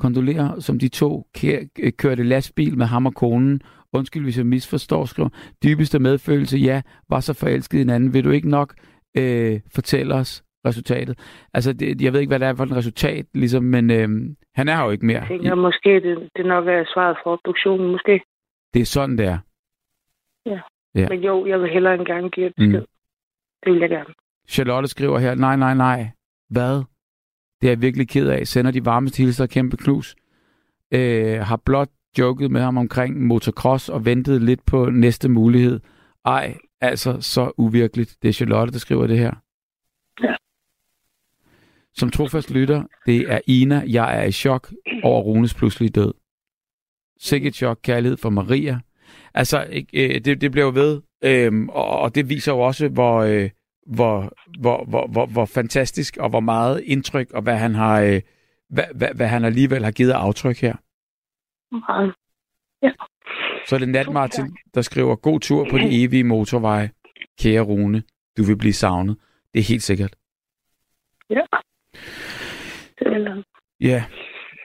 [0.00, 3.60] kondolere, som de to kær- øh, kørte lastbil med ham og konen.
[3.92, 5.28] Undskyld, hvis jeg misforstår, skriver.
[5.64, 8.14] Dybeste medfølelse, ja, var så forelsket i hinanden.
[8.14, 8.74] Vil du ikke nok
[9.16, 11.18] øh, fortælle os resultatet?
[11.54, 14.08] Altså, det, jeg ved ikke, hvad det er for et resultat, ligesom, men øh,
[14.54, 15.20] han er jo ikke mere.
[15.20, 18.20] Jeg tænker, måske det, det nok er svaret for obduktionen, måske.
[18.74, 19.38] Det er sådan, det er.
[20.94, 21.08] Ja.
[21.08, 22.80] Men jo, jeg vil hellere engang give et besked.
[22.80, 22.86] Mm.
[23.64, 24.14] Det vil jeg gerne.
[24.48, 26.10] Charlotte skriver her, nej, nej, nej.
[26.48, 26.82] Hvad?
[27.60, 28.46] Det er jeg virkelig ked af.
[28.46, 30.16] Sender de varmeste hilser og kæmpe knus.
[30.90, 31.88] Øh, har blot
[32.18, 35.80] joket med ham omkring motocross og ventet lidt på næste mulighed.
[36.24, 38.16] Ej, altså så uvirkeligt.
[38.22, 39.32] Det er Charlotte, der skriver det her.
[40.22, 40.34] Ja.
[41.94, 43.84] Som trofast lytter, det er Ina.
[43.88, 46.14] Jeg er i chok over Runes pludselige død.
[47.18, 48.80] Sikkert chok, kærlighed for Maria.
[49.34, 51.00] Altså, øh, det, det bliver jo ved,
[51.68, 53.50] og, og det viser jo også, hvor, øh,
[53.94, 58.20] hvor, hvor, hvor, hvor, hvor fantastisk og hvor meget indtryk, og hvad han har, øh,
[58.68, 60.76] hvad, hvad, hvad han alligevel har givet af aftryk her.
[61.72, 62.14] Meget.
[62.82, 62.90] Ja.
[63.66, 66.90] Så er det Nat Martin, der skriver, god tur på de evige motorveje.
[67.40, 68.02] Kære Rune,
[68.36, 69.16] du vil blive savnet.
[69.54, 70.16] Det er helt sikkert.
[71.30, 71.40] Ja.
[73.80, 74.04] Ja,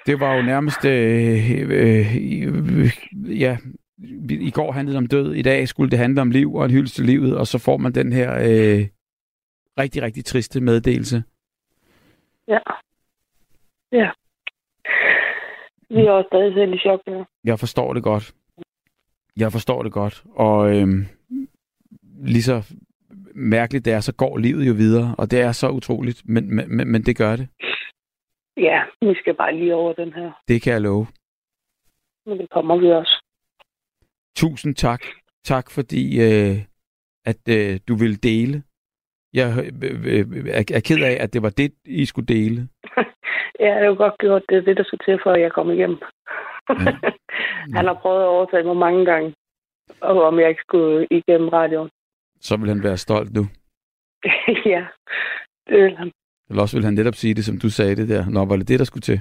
[0.06, 0.86] det var jo nærmest...
[0.86, 2.92] Øh, øh, øh,
[3.40, 3.58] ja,
[4.30, 6.72] i går handlede det om død, i dag skulle det handle om liv og en
[6.72, 8.88] hyldest til livet, og så får man den her øh,
[9.80, 11.24] rigtig, rigtig triste meddelelse.
[12.48, 12.60] Ja.
[13.92, 14.12] Ja.
[15.90, 17.26] Vi er også stadig selv i chok nu.
[17.44, 18.34] Jeg forstår det godt.
[19.38, 20.88] Jeg forstår det godt, og øh,
[22.26, 22.74] lige så
[23.36, 26.92] mærkeligt det er, så går livet jo videre, og det er så utroligt, men, men,
[26.92, 27.48] men- det gør det.
[28.58, 30.32] Ja, vi skal bare lige over den her.
[30.48, 31.08] Det kan jeg love.
[32.26, 33.24] Men det kommer vi også.
[34.36, 35.02] Tusind tak.
[35.44, 36.58] Tak fordi, øh,
[37.26, 38.64] at øh, du ville dele.
[39.36, 39.48] Jeg
[39.84, 40.26] øh, øh,
[40.60, 42.68] er, er ked af, at det var det, I skulle dele.
[43.60, 44.44] Ja, det jo godt gjort.
[44.50, 45.98] Det er det, der skal til, for at jeg kommer igennem.
[47.78, 49.34] han har prøvet at overtale mig mange gange.
[50.02, 51.90] Og om jeg ikke skulle igennem radioen.
[52.42, 53.44] Så vil han være stolt nu.
[54.74, 54.86] ja,
[55.68, 56.12] det vil han.
[56.50, 58.30] Eller også vil han netop sige det, som du sagde det der.
[58.30, 59.20] Nå, var det det, der skulle til?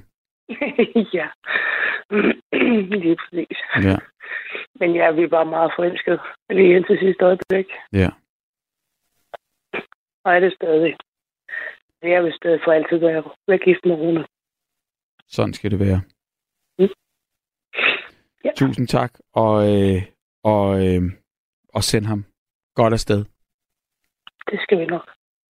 [1.18, 1.28] ja.
[3.02, 3.58] Lige præcis.
[3.82, 3.96] Ja.
[4.80, 6.18] Men ja, vi bare meget forelskede.
[6.50, 7.66] Lige indtil sidste øjeblik.
[7.92, 8.08] Ja.
[10.24, 10.96] Og er det stadig.
[12.02, 14.26] Jeg vil stadig for altid være, være gift med Rune.
[15.28, 16.00] Sådan skal det være.
[18.44, 18.50] Ja.
[18.56, 20.02] Tusind tak, og, øh,
[20.42, 21.02] og, øh,
[21.74, 22.24] og send ham
[22.74, 23.24] godt afsted.
[24.50, 25.10] Det skal vi nok.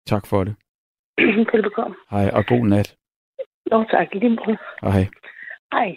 [0.06, 0.56] Tak for det.
[1.52, 1.96] Velbekomme.
[2.10, 2.96] Hej, og god nat.
[3.72, 4.08] Jo, tak.
[4.14, 4.58] Lige måde.
[4.82, 5.06] Og hej.
[5.72, 5.96] Hej.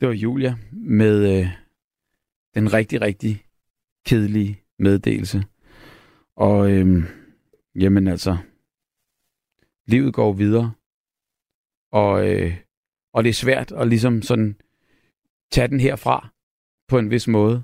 [0.00, 1.46] Det var Julia med øh,
[2.54, 3.44] den rigtig, rigtig
[4.06, 5.38] kedelige meddelelse.
[6.36, 7.02] Og øhm,
[7.74, 8.36] jamen altså,
[9.86, 10.72] livet går videre.
[11.92, 12.56] Og, øh,
[13.14, 14.56] og det er svært at ligesom sådan
[15.52, 16.28] tage den herfra
[16.88, 17.62] på en vis måde.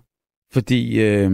[0.52, 1.30] Fordi øh,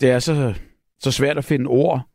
[0.00, 0.54] det er så,
[0.98, 2.08] så svært at finde ord,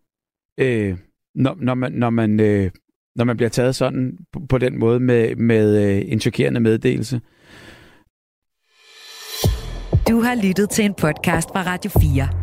[0.60, 0.98] øh,
[1.36, 2.72] når, når man, når man, øh,
[3.16, 7.22] når man bliver taget sådan på, på den måde med, med øh, en chokerende meddelelse.
[10.08, 12.43] Du har lyttet til en podcast fra Radio 4.